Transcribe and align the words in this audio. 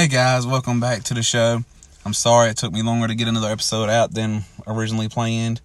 Hey 0.00 0.08
guys, 0.08 0.46
welcome 0.46 0.80
back 0.80 1.02
to 1.02 1.12
the 1.12 1.22
show. 1.22 1.62
I'm 2.06 2.14
sorry 2.14 2.48
it 2.48 2.56
took 2.56 2.72
me 2.72 2.80
longer 2.80 3.06
to 3.06 3.14
get 3.14 3.28
another 3.28 3.50
episode 3.50 3.90
out 3.90 4.14
than 4.14 4.44
originally 4.66 5.10
planned. 5.10 5.60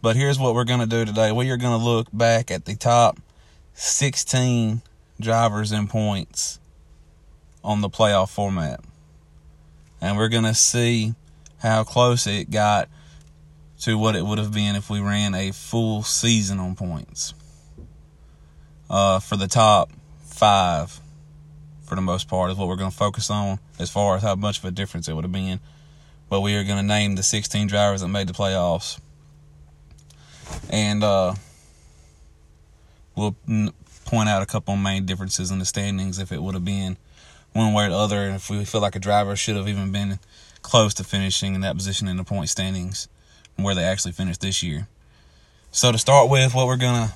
But 0.00 0.16
here's 0.16 0.38
what 0.38 0.54
we're 0.54 0.64
going 0.64 0.80
to 0.80 0.86
do 0.86 1.04
today. 1.04 1.32
We 1.32 1.50
are 1.50 1.58
going 1.58 1.78
to 1.78 1.84
look 1.84 2.06
back 2.10 2.50
at 2.50 2.64
the 2.64 2.76
top 2.76 3.18
16 3.74 4.80
drivers 5.20 5.70
and 5.70 5.86
points 5.86 6.58
on 7.62 7.82
the 7.82 7.90
playoff 7.90 8.30
format. 8.30 8.80
And 10.00 10.16
we're 10.16 10.30
going 10.30 10.44
to 10.44 10.54
see 10.54 11.12
how 11.58 11.84
close 11.84 12.26
it 12.26 12.50
got 12.50 12.88
to 13.80 13.98
what 13.98 14.16
it 14.16 14.24
would 14.24 14.38
have 14.38 14.54
been 14.54 14.76
if 14.76 14.88
we 14.88 15.00
ran 15.00 15.34
a 15.34 15.52
full 15.52 16.02
season 16.02 16.58
on 16.58 16.74
points. 16.74 17.34
Uh, 18.88 19.20
for 19.20 19.36
the 19.36 19.46
top 19.46 19.90
five 20.24 21.02
for 21.88 21.94
the 21.94 22.02
most 22.02 22.28
part, 22.28 22.50
is 22.50 22.56
what 22.56 22.68
we're 22.68 22.76
going 22.76 22.90
to 22.90 22.96
focus 22.96 23.30
on 23.30 23.58
as 23.78 23.90
far 23.90 24.16
as 24.16 24.22
how 24.22 24.34
much 24.34 24.58
of 24.58 24.64
a 24.64 24.70
difference 24.70 25.08
it 25.08 25.14
would 25.14 25.24
have 25.24 25.32
been. 25.32 25.60
But 26.28 26.42
we 26.42 26.54
are 26.56 26.64
going 26.64 26.78
to 26.78 26.86
name 26.86 27.16
the 27.16 27.22
16 27.22 27.66
drivers 27.66 28.02
that 28.02 28.08
made 28.08 28.28
the 28.28 28.34
playoffs. 28.34 29.00
And 30.70 31.02
uh, 31.02 31.34
we'll 33.16 33.34
point 34.04 34.28
out 34.28 34.42
a 34.42 34.46
couple 34.46 34.76
main 34.76 35.06
differences 35.06 35.50
in 35.50 35.58
the 35.58 35.64
standings 35.64 36.18
if 36.18 36.30
it 36.32 36.42
would 36.42 36.54
have 36.54 36.64
been 36.64 36.96
one 37.52 37.72
way 37.72 37.86
or 37.86 37.90
the 37.90 37.96
other, 37.96 38.24
and 38.24 38.36
if 38.36 38.50
we 38.50 38.64
feel 38.64 38.80
like 38.80 38.94
a 38.94 39.00
driver 39.00 39.34
should 39.34 39.56
have 39.56 39.68
even 39.68 39.90
been 39.90 40.18
close 40.62 40.94
to 40.94 41.04
finishing 41.04 41.54
in 41.54 41.62
that 41.62 41.76
position 41.76 42.08
in 42.08 42.16
the 42.16 42.24
point 42.24 42.48
standings 42.48 43.08
where 43.56 43.74
they 43.74 43.84
actually 43.84 44.12
finished 44.12 44.40
this 44.40 44.62
year. 44.62 44.86
So 45.72 45.92
to 45.92 45.98
start 45.98 46.30
with, 46.30 46.54
what 46.54 46.66
we're 46.66 46.76
going 46.76 47.08
to 47.08 47.14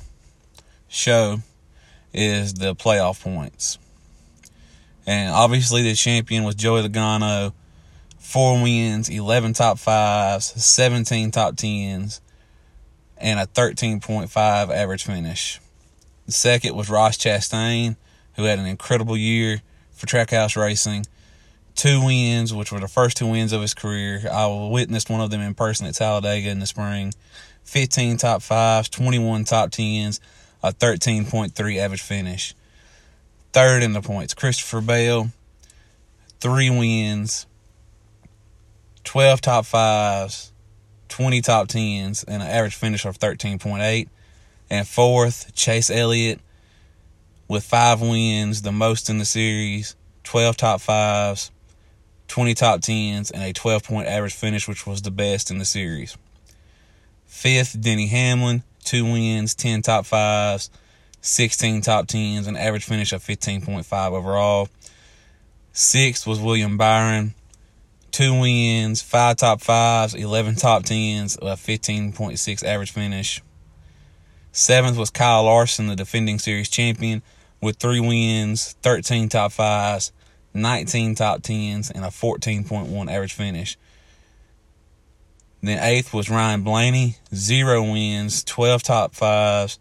show 0.89 1.39
is 2.13 2.55
the 2.55 2.75
playoff 2.75 3.23
points. 3.23 3.79
And 5.07 5.31
obviously, 5.31 5.83
the 5.83 5.95
champion 5.95 6.45
was 6.45 6.55
Joey 6.55 6.87
Logano. 6.87 7.53
Four 8.19 8.63
wins, 8.63 9.09
11 9.09 9.53
top 9.55 9.79
fives, 9.79 10.47
17 10.65 11.33
top 11.33 11.57
tens, 11.57 12.21
and 13.19 13.41
a 13.41 13.47
13.5 13.47 14.31
average 14.71 15.05
finish. 15.05 15.61
The 16.27 16.33
second 16.33 16.77
was 16.77 16.89
Ross 16.89 17.19
Chastain, 17.19 17.97
who 18.37 18.45
had 18.45 18.59
an 18.59 18.67
incredible 18.67 19.17
year 19.17 19.61
for 19.91 20.07
Trackhouse 20.07 20.57
Racing. 20.57 21.05
Two 21.75 22.05
wins, 22.05 22.55
which 22.55 22.71
were 22.71 22.81
the 22.81 22.89
first 22.89 23.17
two 23.17 23.27
wins 23.27 23.53
of 23.53 23.61
his 23.61 23.75
career. 23.75 24.23
I 24.31 24.47
witnessed 24.71 25.11
one 25.11 25.21
of 25.21 25.31
them 25.31 25.41
in 25.41 25.55
person 25.55 25.87
at 25.87 25.95
Talladega 25.95 26.49
in 26.49 26.61
the 26.61 26.67
spring. 26.67 27.13
15 27.65 28.19
top 28.19 28.43
fives, 28.43 28.89
21 28.89 29.45
top 29.45 29.73
tens, 29.73 30.21
a 30.63 30.73
13.3 30.73 31.79
average 31.79 32.03
finish 32.03 32.55
third 33.53 33.83
in 33.83 33.93
the 33.93 34.01
points. 34.01 34.35
Christopher 34.35 34.81
Bell, 34.81 35.31
three 36.41 36.71
wins, 36.71 37.47
12 39.05 39.41
top 39.41 39.67
fives, 39.67 40.53
20 41.09 41.41
top 41.43 41.69
tens, 41.69 42.25
and 42.25 42.43
an 42.43 42.49
average 42.49 42.75
finish 42.75 43.05
of 43.05 43.19
13.8. 43.19 44.09
And 44.71 44.89
fourth, 44.89 45.55
Chase 45.55 45.91
Elliott 45.91 46.41
with 47.49 47.65
five 47.65 48.01
wins, 48.01 48.63
the 48.63 48.73
most 48.73 49.11
in 49.11 49.19
the 49.19 49.27
series, 49.27 49.95
12 50.25 50.57
top 50.57 50.81
fives, 50.81 51.51
20 52.29 52.55
top 52.55 52.81
tens, 52.81 53.31
and 53.31 53.43
a 53.43 53.53
12 53.53 53.85
point 53.85 54.09
average 54.09 54.35
finish, 54.35 54.67
which 54.67 54.87
was 54.87 55.03
the 55.03 55.11
best 55.11 55.51
in 55.51 55.59
the 55.59 55.67
series. 55.67 56.17
Fifth, 57.27 57.79
Denny 57.79 58.07
Hamlin, 58.07 58.63
two 58.85 59.05
wins, 59.05 59.55
10 59.55 59.83
top 59.83 60.07
fives, 60.07 60.71
16 61.23 61.83
top 61.83 62.09
tens, 62.09 62.49
an 62.49 62.57
average 62.57 62.85
finish 62.85 63.13
of 63.13 63.23
15.5 63.23 64.13
overall. 64.13 64.69
Sixth 65.73 66.27
was 66.27 66.41
William 66.41 66.77
Byron, 66.77 67.35
two 68.11 68.41
wins, 68.41 69.01
five 69.01 69.37
top 69.37 69.63
fives, 69.63 70.15
11 70.15 70.57
top 70.57 70.85
tens, 70.85 71.37
a 71.37 71.55
15.6 71.55 72.65
average 72.65 72.91
finish. 72.91 73.41
Seventh 74.51 74.99
was 74.99 75.11
Kyle 75.11 75.45
Larson, 75.45 75.87
the 75.87 75.97
defending 75.97 76.39
series 76.39 76.69
champion, 76.69 77.23
with 77.61 77.77
three 77.77 78.01
wins, 78.01 78.75
13 78.83 79.29
top 79.29 79.53
fives, 79.53 80.13
19 80.55 81.15
top 81.15 81.43
tens, 81.43 81.91
and 81.91 82.05
a 82.05 82.09
14.1 82.09 83.11
average 83.11 83.33
finish. 83.33 83.79
Then 85.63 85.79
eighth 85.81 86.13
was 86.13 86.29
Ryan 86.29 86.63
Blaney, 86.63 87.17
zero 87.33 87.83
wins, 87.93 88.43
12 88.43 88.83
top 88.83 89.15
fives, 89.15 89.79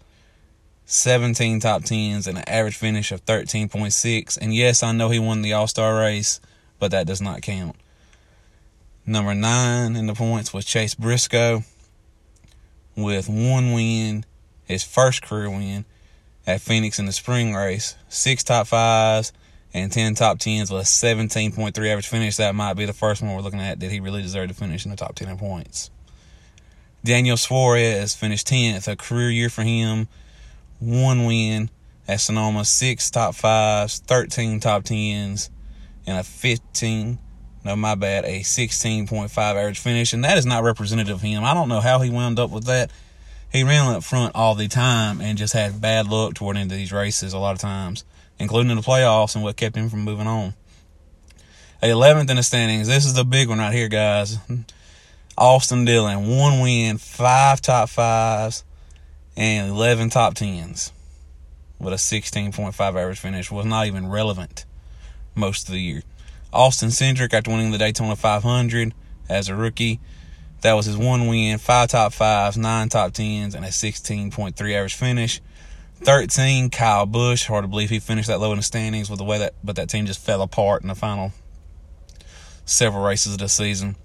17 0.91 1.61
top 1.61 1.83
10s, 1.83 2.27
and 2.27 2.37
an 2.37 2.43
average 2.47 2.75
finish 2.75 3.13
of 3.13 3.25
13.6. 3.25 4.37
And 4.37 4.53
yes, 4.53 4.83
I 4.83 4.91
know 4.91 5.09
he 5.09 5.19
won 5.19 5.41
the 5.41 5.53
All 5.53 5.67
Star 5.67 5.97
race, 5.97 6.41
but 6.79 6.91
that 6.91 7.07
does 7.07 7.21
not 7.21 7.41
count. 7.41 7.77
Number 9.05 9.33
nine 9.33 9.95
in 9.95 10.07
the 10.07 10.13
points 10.13 10.53
was 10.53 10.65
Chase 10.65 10.93
Briscoe 10.93 11.63
with 12.95 13.29
one 13.29 13.71
win, 13.71 14.25
his 14.65 14.83
first 14.83 15.21
career 15.21 15.49
win 15.49 15.85
at 16.45 16.59
Phoenix 16.59 16.99
in 16.99 17.05
the 17.05 17.13
spring 17.13 17.55
race. 17.55 17.95
Six 18.09 18.43
top 18.43 18.67
fives 18.67 19.31
and 19.73 19.93
10 19.93 20.15
top 20.15 20.39
10s 20.39 20.71
with 20.71 20.81
a 20.81 20.83
17.3 20.83 21.87
average 21.87 22.07
finish. 22.07 22.35
That 22.35 22.53
might 22.53 22.73
be 22.73 22.85
the 22.85 22.91
first 22.91 23.21
one 23.21 23.33
we're 23.33 23.41
looking 23.41 23.61
at. 23.61 23.79
that 23.79 23.91
he 23.91 24.01
really 24.01 24.21
deserved 24.21 24.49
to 24.49 24.55
finish 24.55 24.83
in 24.83 24.91
the 24.91 24.97
top 24.97 25.15
10 25.15 25.29
in 25.29 25.37
points? 25.37 25.89
Daniel 27.03 27.37
Suarez 27.37 28.13
finished 28.13 28.47
10th, 28.47 28.89
a 28.89 28.97
career 28.97 29.29
year 29.29 29.49
for 29.49 29.63
him 29.63 30.09
one 30.81 31.25
win 31.25 31.69
at 32.07 32.19
Sonoma, 32.19 32.65
six 32.65 33.09
top 33.09 33.35
fives, 33.35 33.99
13 33.99 34.59
top 34.59 34.83
tens, 34.83 35.49
and 36.05 36.17
a 36.17 36.23
15, 36.23 37.19
no, 37.63 37.75
my 37.75 37.95
bad, 37.95 38.25
a 38.25 38.41
16.5 38.41 39.37
average 39.37 39.79
finish. 39.79 40.11
And 40.11 40.23
that 40.25 40.37
is 40.37 40.45
not 40.45 40.63
representative 40.63 41.15
of 41.15 41.21
him. 41.21 41.43
I 41.43 41.53
don't 41.53 41.69
know 41.69 41.79
how 41.79 41.99
he 41.99 42.09
wound 42.09 42.39
up 42.39 42.49
with 42.49 42.65
that. 42.65 42.91
He 43.51 43.63
ran 43.63 43.93
up 43.93 44.03
front 44.03 44.35
all 44.35 44.55
the 44.55 44.67
time 44.67 45.21
and 45.21 45.37
just 45.37 45.53
had 45.53 45.79
bad 45.79 46.07
luck 46.07 46.33
toward 46.33 46.57
into 46.57 46.75
these 46.75 46.91
races 46.91 47.33
a 47.33 47.37
lot 47.37 47.53
of 47.53 47.59
times, 47.59 48.03
including 48.39 48.71
in 48.71 48.77
the 48.77 48.83
playoffs 48.83 49.35
and 49.35 49.43
what 49.43 49.57
kept 49.57 49.75
him 49.75 49.89
from 49.89 50.01
moving 50.01 50.27
on. 50.27 50.53
11th 51.83 52.29
in 52.29 52.37
the 52.37 52.43
standings. 52.43 52.87
This 52.87 53.05
is 53.05 53.13
the 53.13 53.25
big 53.25 53.49
one 53.49 53.59
right 53.59 53.73
here, 53.73 53.89
guys. 53.89 54.37
Austin 55.37 55.85
Dillon, 55.85 56.27
one 56.27 56.59
win, 56.61 56.97
five 56.97 57.61
top 57.61 57.89
fives, 57.89 58.63
and 59.41 59.71
11 59.71 60.11
top 60.11 60.35
10s 60.35 60.91
with 61.79 61.93
a 61.93 61.95
16.5 61.95 62.79
average 62.79 63.17
finish 63.17 63.49
was 63.49 63.65
not 63.65 63.87
even 63.87 64.07
relevant 64.07 64.65
most 65.33 65.67
of 65.67 65.73
the 65.73 65.81
year. 65.81 66.03
Austin 66.53 66.89
Cindric, 66.89 67.33
after 67.33 67.49
winning 67.49 67.71
the 67.71 67.79
Daytona 67.79 68.15
500 68.15 68.93
as 69.27 69.49
a 69.49 69.55
rookie, 69.55 69.99
that 70.61 70.73
was 70.73 70.85
his 70.85 70.95
one 70.95 71.25
win, 71.25 71.57
five 71.57 71.89
top 71.89 72.13
fives, 72.13 72.55
nine 72.55 72.89
top 72.89 73.13
tens, 73.13 73.55
and 73.55 73.65
a 73.65 73.69
16.3 73.69 74.75
average 74.75 74.93
finish. 74.93 75.41
13, 75.95 76.69
Kyle 76.69 77.07
Busch. 77.07 77.47
Hard 77.47 77.63
to 77.63 77.67
believe 77.67 77.89
he 77.89 77.97
finished 77.97 78.27
that 78.27 78.39
low 78.39 78.51
in 78.51 78.57
the 78.57 78.63
standings 78.63 79.09
with 79.09 79.17
the 79.17 79.25
way 79.25 79.39
that, 79.39 79.55
but 79.63 79.75
that 79.75 79.89
team 79.89 80.05
just 80.05 80.23
fell 80.23 80.43
apart 80.43 80.83
in 80.83 80.87
the 80.87 80.93
final 80.93 81.33
several 82.65 83.03
races 83.03 83.33
of 83.33 83.39
the 83.39 83.49
season. 83.49 83.95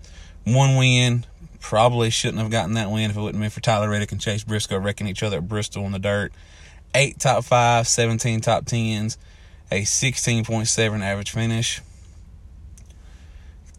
One 0.44 0.76
win, 0.76 1.26
Probably 1.66 2.10
shouldn't 2.10 2.38
have 2.38 2.53
gotten 2.53 2.75
that 2.75 2.93
win 2.93 3.10
if 3.10 3.16
it 3.16 3.21
wouldn't 3.21 3.43
been 3.43 3.50
for 3.50 3.59
Tyler 3.59 3.91
Reddick 3.91 4.12
and 4.12 4.21
Chase 4.21 4.44
Briscoe 4.44 4.78
wrecking 4.78 5.09
each 5.09 5.25
other 5.25 5.38
at 5.38 5.49
Bristol 5.49 5.84
in 5.84 5.91
the 5.91 5.99
dirt. 5.99 6.32
Eight 6.94 7.19
top 7.19 7.43
five, 7.43 7.88
17 7.88 8.41
top 8.41 8.66
tens, 8.66 9.19
a 9.72 9.82
16.7 9.82 11.00
average 11.03 11.32
finish. 11.32 11.82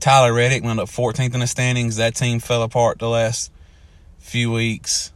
Tyler 0.02 0.34
Reddick 0.34 0.66
went 0.66 0.81
up 0.81 0.90
14th 0.90 1.34
in 1.34 1.40
the 1.40 1.48
standings. 1.48 1.96
That 1.96 2.14
team 2.14 2.42
fell 2.42 2.62
apart 2.62 3.00
the 3.00 3.08
last 3.08 3.53
few 4.19 4.52
weeks. 4.52 5.14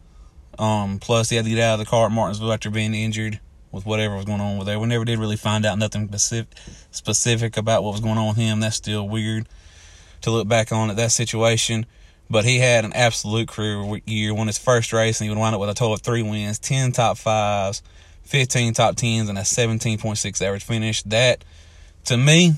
Um, 0.57 0.97
plus, 0.99 1.29
he 1.29 1.35
had 1.35 1.43
to 1.43 1.51
get 1.51 1.59
out 1.59 1.73
of 1.73 1.79
the 1.79 1.85
car 1.85 2.05
at 2.05 2.13
Martinsville 2.13 2.53
after 2.53 2.69
being 2.69 2.93
injured 2.93 3.41
with 3.73 3.85
whatever 3.85 4.15
was 4.15 4.23
going 4.23 4.39
on 4.39 4.57
with 4.57 4.67
there. 4.67 4.79
We 4.79 4.87
never 4.87 5.03
did 5.03 5.19
really 5.19 5.35
find 5.35 5.65
out 5.65 5.77
nothing 5.77 6.07
specific, 6.07 6.57
specific 6.91 7.57
about 7.57 7.83
what 7.83 7.91
was 7.91 7.99
going 7.99 8.17
on 8.17 8.29
with 8.29 8.37
him. 8.37 8.61
That's 8.61 8.77
still 8.77 9.09
weird 9.09 9.49
to 10.21 10.31
look 10.31 10.47
back 10.47 10.71
on 10.71 10.89
at 10.89 10.95
that 10.95 11.11
situation. 11.11 11.85
But 12.31 12.45
he 12.45 12.59
had 12.59 12.85
an 12.85 12.93
absolute 12.93 13.49
career 13.49 13.99
year. 14.05 14.33
Won 14.33 14.47
his 14.47 14.57
first 14.57 14.93
race, 14.93 15.19
and 15.19 15.25
he 15.25 15.29
would 15.29 15.37
wind 15.37 15.53
up 15.53 15.59
with 15.59 15.69
a 15.69 15.73
total 15.73 15.95
of 15.95 16.01
three 16.01 16.23
wins, 16.23 16.59
ten 16.59 16.93
top 16.93 17.17
fives, 17.17 17.83
fifteen 18.23 18.73
top 18.73 18.95
tens, 18.95 19.27
and 19.27 19.37
a 19.37 19.43
seventeen 19.43 19.97
point 19.97 20.17
six 20.17 20.41
average 20.41 20.63
finish. 20.63 21.03
That, 21.03 21.43
to 22.05 22.15
me, 22.15 22.53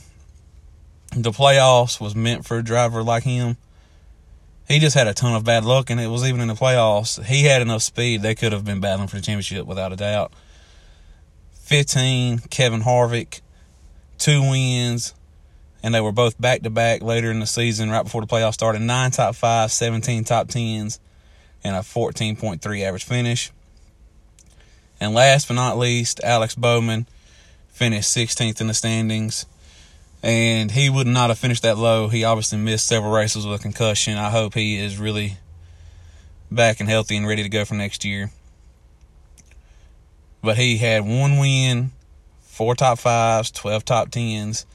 the 1.16 1.32
playoffs 1.32 2.00
was 2.00 2.16
meant 2.16 2.46
for 2.46 2.60
a 2.60 2.64
driver 2.64 3.02
like 3.02 3.24
him. 3.24 3.58
He 4.68 4.78
just 4.78 4.96
had 4.96 5.08
a 5.08 5.14
ton 5.14 5.34
of 5.34 5.44
bad 5.44 5.66
luck, 5.66 5.90
and 5.90 6.00
it 6.00 6.08
was 6.08 6.24
even 6.24 6.40
in 6.40 6.50
the 6.50 6.54
playoffs. 6.54 7.24
He 7.24 7.46
had 7.46 7.64
enough 7.64 7.82
speed; 7.82 8.22
they 8.22 8.36
could 8.36 8.52
have 8.52 8.64
been 8.64 8.80
battling 8.80 9.08
for 9.08 9.16
the 9.16 9.24
championship 9.24 9.66
without 9.66 9.92
a 9.92 9.96
doubt. 9.96 10.32
Fifteen, 11.64 12.38
Kevin 12.52 12.82
Harvick, 12.82 13.42
two 14.20 14.42
wins, 14.42 15.16
and 15.84 15.94
they 15.94 16.02
were 16.02 16.14
both 16.14 16.40
back 16.40 16.62
to 16.62 16.70
back 16.70 17.04
later 17.04 17.30
in 17.30 17.42
the 17.42 17.46
season, 17.46 17.92
right 17.92 18.04
before 18.04 18.22
the 18.22 18.28
playoffs 18.28 18.54
started. 18.54 18.82
Nine 18.82 19.12
top 19.12 19.36
five, 19.36 19.72
17 19.72 20.24
top 20.24 20.48
tens, 20.48 21.00
and 21.64 21.76
a 21.76 21.80
14.3 21.80 22.82
average 22.82 23.04
finish. 23.04 23.52
And 25.00 25.14
last 25.14 25.50
but 25.50 25.56
not 25.56 25.78
least, 25.78 26.22
Alex 26.24 26.56
Bowman 26.56 27.06
finished 27.68 28.16
16th 28.16 28.62
in 28.62 28.68
the 28.68 28.74
standings. 28.74 29.46
And 30.22 30.72
he 30.72 30.90
would 30.90 31.08
not 31.08 31.30
have 31.30 31.38
finished 31.38 31.64
that 31.64 31.78
low. 31.78 32.08
He 32.08 32.24
obviously 32.24 32.58
missed 32.58 32.86
several 32.86 33.12
races 33.12 33.46
with 33.46 33.60
a 33.60 33.62
concussion. 33.62 34.18
I 34.18 34.30
hope 34.30 34.54
he 34.54 34.80
is 34.80 34.98
really 34.98 35.38
back 36.50 36.80
and 36.80 36.88
healthy 36.88 37.18
and 37.18 37.28
ready 37.28 37.44
to 37.44 37.50
go 37.50 37.66
for 37.66 37.74
next 37.74 38.06
year. 38.06 38.32
But 40.42 40.58
he 40.58 40.78
had 40.78 41.06
one 41.06 41.38
win, 41.38 41.92
four 42.42 42.74
top 42.74 43.00
fives, 43.00 43.52
12 43.52 43.84
top 43.84 44.12
tens, 44.12 44.66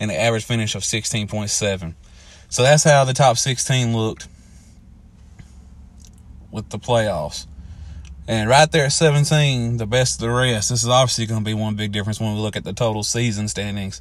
and 0.00 0.10
an 0.10 0.16
average 0.16 0.44
finish 0.44 0.74
of 0.74 0.82
16.7. 0.82 1.94
So 2.48 2.62
that's 2.62 2.82
how 2.82 3.04
the 3.04 3.12
top 3.12 3.36
16 3.36 3.94
looked 3.96 4.26
with 6.50 6.70
the 6.70 6.78
playoffs. 6.78 7.46
And 8.26 8.48
right 8.48 8.70
there 8.70 8.86
at 8.86 8.92
17, 8.92 9.76
the 9.76 9.86
best 9.86 10.20
of 10.20 10.28
the 10.28 10.34
rest. 10.34 10.70
This 10.70 10.82
is 10.82 10.88
obviously 10.88 11.26
going 11.26 11.40
to 11.40 11.44
be 11.44 11.54
one 11.54 11.74
big 11.74 11.92
difference 11.92 12.20
when 12.20 12.34
we 12.34 12.40
look 12.40 12.56
at 12.56 12.64
the 12.64 12.72
total 12.72 13.02
season 13.02 13.48
standings 13.48 14.00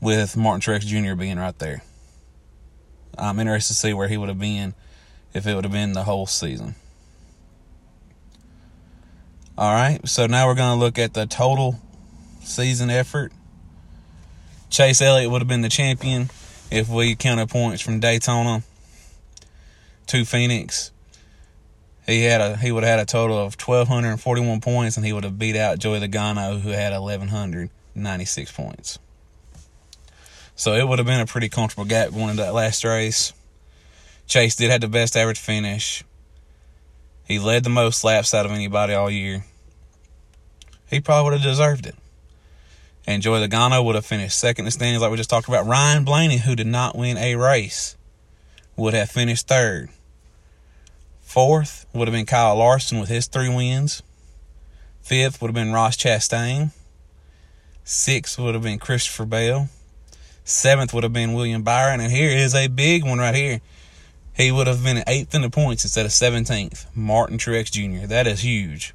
with 0.00 0.36
Martin 0.36 0.60
Truex 0.60 0.86
Jr. 0.86 1.14
being 1.14 1.38
right 1.38 1.58
there. 1.58 1.82
I'm 3.18 3.38
interested 3.38 3.74
to 3.74 3.78
see 3.78 3.92
where 3.92 4.08
he 4.08 4.16
would 4.16 4.28
have 4.28 4.38
been 4.38 4.74
if 5.34 5.46
it 5.46 5.54
would 5.54 5.64
have 5.64 5.72
been 5.72 5.92
the 5.92 6.04
whole 6.04 6.26
season. 6.26 6.74
All 9.56 9.72
right, 9.72 10.00
so 10.08 10.26
now 10.26 10.46
we're 10.46 10.54
going 10.54 10.76
to 10.76 10.80
look 10.80 10.98
at 10.98 11.14
the 11.14 11.26
total 11.26 11.78
season 12.40 12.88
effort. 12.88 13.32
Chase 14.72 15.02
Elliott 15.02 15.30
would 15.30 15.42
have 15.42 15.48
been 15.48 15.60
the 15.60 15.68
champion 15.68 16.30
if 16.70 16.88
we 16.88 17.14
counted 17.14 17.50
points 17.50 17.82
from 17.82 18.00
Daytona 18.00 18.62
to 20.06 20.24
Phoenix. 20.24 20.90
He 22.06 22.24
had 22.24 22.40
a 22.40 22.56
he 22.56 22.72
would 22.72 22.82
have 22.82 22.98
had 22.98 23.00
a 23.00 23.04
total 23.04 23.36
of 23.36 23.58
twelve 23.58 23.86
hundred 23.88 24.12
and 24.12 24.20
forty 24.20 24.40
one 24.40 24.62
points, 24.62 24.96
and 24.96 25.04
he 25.04 25.12
would 25.12 25.24
have 25.24 25.38
beat 25.38 25.56
out 25.56 25.78
Joey 25.78 26.00
Logano, 26.00 26.58
who 26.58 26.70
had 26.70 26.94
eleven 26.94 27.28
hundred 27.28 27.68
ninety 27.94 28.24
six 28.24 28.50
points. 28.50 28.98
So 30.56 30.72
it 30.72 30.88
would 30.88 30.98
have 30.98 31.06
been 31.06 31.20
a 31.20 31.26
pretty 31.26 31.50
comfortable 31.50 31.84
gap 31.84 32.10
going 32.10 32.30
into 32.30 32.42
that 32.42 32.54
last 32.54 32.82
race. 32.82 33.34
Chase 34.26 34.56
did 34.56 34.70
have 34.70 34.80
the 34.80 34.88
best 34.88 35.18
average 35.18 35.38
finish. 35.38 36.02
He 37.28 37.38
led 37.38 37.64
the 37.64 37.70
most 37.70 38.04
laps 38.04 38.32
out 38.32 38.46
of 38.46 38.52
anybody 38.52 38.94
all 38.94 39.10
year. 39.10 39.44
He 40.88 40.98
probably 41.00 41.24
would 41.32 41.40
have 41.40 41.50
deserved 41.50 41.84
it. 41.84 41.94
And 43.06 43.22
Joey 43.22 43.46
Logano 43.46 43.84
would 43.84 43.94
have 43.94 44.06
finished 44.06 44.38
second 44.38 44.62
in 44.62 44.66
the 44.66 44.70
standings, 44.70 45.02
like 45.02 45.10
we 45.10 45.16
just 45.16 45.30
talked 45.30 45.48
about. 45.48 45.66
Ryan 45.66 46.04
Blaney, 46.04 46.38
who 46.38 46.54
did 46.54 46.68
not 46.68 46.96
win 46.96 47.16
a 47.18 47.34
race, 47.34 47.96
would 48.76 48.94
have 48.94 49.10
finished 49.10 49.48
third. 49.48 49.88
Fourth 51.20 51.86
would 51.92 52.08
have 52.08 52.12
been 52.12 52.26
Kyle 52.26 52.56
Larson 52.56 53.00
with 53.00 53.08
his 53.08 53.26
three 53.26 53.48
wins. 53.48 54.02
Fifth 55.00 55.40
would 55.40 55.48
have 55.48 55.54
been 55.54 55.72
Ross 55.72 55.96
Chastain. 55.96 56.70
Sixth 57.84 58.38
would 58.38 58.54
have 58.54 58.62
been 58.62 58.78
Christopher 58.78 59.24
Bell. 59.24 59.68
Seventh 60.44 60.92
would 60.92 61.02
have 61.02 61.12
been 61.12 61.32
William 61.32 61.62
Byron. 61.62 62.00
And 62.00 62.12
here 62.12 62.30
is 62.30 62.54
a 62.54 62.68
big 62.68 63.04
one 63.04 63.18
right 63.18 63.34
here. 63.34 63.60
He 64.34 64.52
would 64.52 64.66
have 64.66 64.84
been 64.84 65.02
eighth 65.06 65.34
in 65.34 65.42
the 65.42 65.50
points 65.50 65.84
instead 65.84 66.06
of 66.06 66.12
17th. 66.12 66.86
Martin 66.94 67.38
Truex 67.38 67.70
Jr. 67.70 68.06
That 68.06 68.26
is 68.26 68.40
huge. 68.40 68.94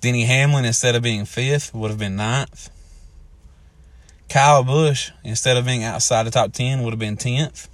Denny 0.00 0.24
Hamlin, 0.24 0.64
instead 0.64 0.94
of 0.94 1.02
being 1.02 1.24
fifth, 1.24 1.72
would 1.74 1.90
have 1.90 1.98
been 1.98 2.16
ninth. 2.16 2.70
Kyle 4.32 4.64
Busch, 4.64 5.10
instead 5.22 5.58
of 5.58 5.66
being 5.66 5.84
outside 5.84 6.22
the 6.22 6.30
top 6.30 6.54
10, 6.54 6.82
would 6.82 6.94
have 6.94 6.98
been 6.98 7.18
10th. 7.18 7.68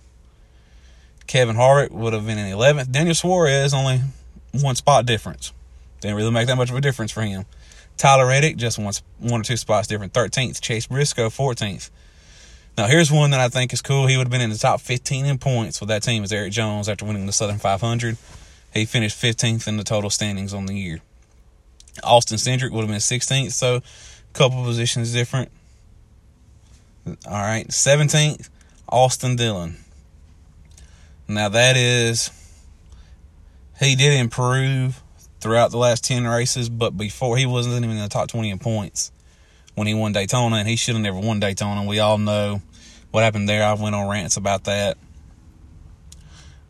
Kevin 1.28 1.54
Harvick 1.54 1.92
would 1.92 2.12
have 2.12 2.26
been 2.26 2.36
in 2.36 2.52
11th. 2.52 2.90
Daniel 2.90 3.14
Suarez, 3.14 3.72
only 3.72 4.00
one 4.50 4.74
spot 4.74 5.06
difference. 5.06 5.52
Didn't 6.00 6.16
really 6.16 6.32
make 6.32 6.48
that 6.48 6.56
much 6.56 6.68
of 6.70 6.76
a 6.76 6.80
difference 6.80 7.12
for 7.12 7.22
him. 7.22 7.44
Tyler 7.96 8.26
Reddick, 8.26 8.56
just 8.56 8.76
one, 8.76 8.92
one 9.20 9.42
or 9.42 9.44
two 9.44 9.56
spots 9.56 9.86
different. 9.86 10.12
13th. 10.12 10.60
Chase 10.60 10.88
Briscoe, 10.88 11.28
14th. 11.28 11.90
Now, 12.76 12.88
here's 12.88 13.12
one 13.12 13.30
that 13.30 13.38
I 13.38 13.48
think 13.48 13.72
is 13.72 13.80
cool. 13.80 14.08
He 14.08 14.16
would 14.16 14.26
have 14.26 14.32
been 14.32 14.40
in 14.40 14.50
the 14.50 14.58
top 14.58 14.80
15 14.80 15.26
in 15.26 15.38
points 15.38 15.78
with 15.78 15.90
that 15.90 16.02
team 16.02 16.24
as 16.24 16.32
Erik 16.32 16.52
Jones 16.52 16.88
after 16.88 17.04
winning 17.04 17.26
the 17.26 17.32
Southern 17.32 17.58
500. 17.58 18.16
He 18.74 18.84
finished 18.84 19.16
15th 19.22 19.68
in 19.68 19.76
the 19.76 19.84
total 19.84 20.10
standings 20.10 20.52
on 20.52 20.66
the 20.66 20.74
year. 20.74 20.98
Austin 22.02 22.36
Cindric 22.36 22.72
would 22.72 22.80
have 22.80 22.88
been 22.88 22.96
16th, 22.96 23.52
so 23.52 23.76
a 23.76 23.82
couple 24.32 24.64
positions 24.64 25.12
different. 25.12 25.52
All 27.06 27.16
right, 27.26 27.66
17th, 27.68 28.48
Austin 28.88 29.36
Dillon. 29.36 29.76
Now, 31.26 31.48
that 31.48 31.76
is, 31.76 32.30
he 33.78 33.94
did 33.94 34.18
improve 34.18 35.02
throughout 35.40 35.70
the 35.70 35.78
last 35.78 36.04
10 36.04 36.26
races, 36.26 36.68
but 36.68 36.96
before 36.96 37.36
he 37.36 37.46
wasn't 37.46 37.76
even 37.76 37.90
in 37.90 38.02
the 38.02 38.08
top 38.08 38.28
20 38.28 38.50
in 38.50 38.58
points 38.58 39.12
when 39.74 39.86
he 39.86 39.94
won 39.94 40.12
Daytona, 40.12 40.56
and 40.56 40.68
he 40.68 40.76
should 40.76 40.94
have 40.94 41.02
never 41.02 41.18
won 41.18 41.38
Daytona. 41.38 41.84
We 41.84 42.00
all 42.00 42.18
know 42.18 42.60
what 43.10 43.22
happened 43.22 43.48
there. 43.48 43.64
I 43.64 43.74
went 43.74 43.94
on 43.94 44.08
rants 44.08 44.36
about 44.36 44.64
that 44.64 44.98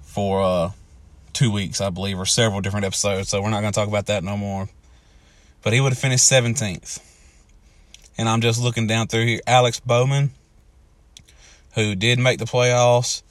for 0.02 0.42
uh, 0.42 0.70
two 1.32 1.50
weeks, 1.50 1.80
I 1.80 1.90
believe, 1.90 2.18
or 2.18 2.26
several 2.26 2.60
different 2.60 2.84
episodes. 2.84 3.28
So 3.28 3.40
we're 3.40 3.50
not 3.50 3.60
going 3.60 3.72
to 3.72 3.78
talk 3.78 3.88
about 3.88 4.06
that 4.06 4.24
no 4.24 4.36
more. 4.36 4.68
But 5.62 5.72
he 5.72 5.80
would 5.80 5.92
have 5.92 5.98
finished 5.98 6.30
17th. 6.30 7.00
And 8.18 8.28
I'm 8.28 8.40
just 8.40 8.60
looking 8.60 8.86
down 8.86 9.06
through 9.06 9.26
here. 9.26 9.40
Alex 9.46 9.80
Bowman, 9.80 10.30
who 11.74 11.94
did 11.94 12.18
make 12.18 12.40
the 12.40 12.44
playoffs, 12.44 13.22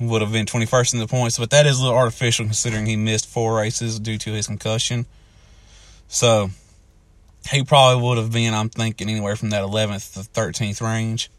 would 0.00 0.22
have 0.22 0.32
been 0.32 0.46
21st 0.46 0.94
in 0.94 1.00
the 1.00 1.06
points. 1.06 1.38
But 1.38 1.50
that 1.50 1.66
is 1.66 1.78
a 1.78 1.82
little 1.82 1.96
artificial 1.96 2.46
considering 2.46 2.86
he 2.86 2.96
missed 2.96 3.28
four 3.28 3.56
races 3.56 4.00
due 4.00 4.18
to 4.18 4.32
his 4.32 4.46
concussion. 4.46 5.06
So 6.08 6.50
he 7.50 7.62
probably 7.62 8.02
would 8.02 8.18
have 8.18 8.32
been, 8.32 8.54
I'm 8.54 8.70
thinking, 8.70 9.08
anywhere 9.08 9.36
from 9.36 9.50
that 9.50 9.62
11th 9.62 10.14
to 10.14 10.20
13th 10.20 10.80
range 10.80 11.30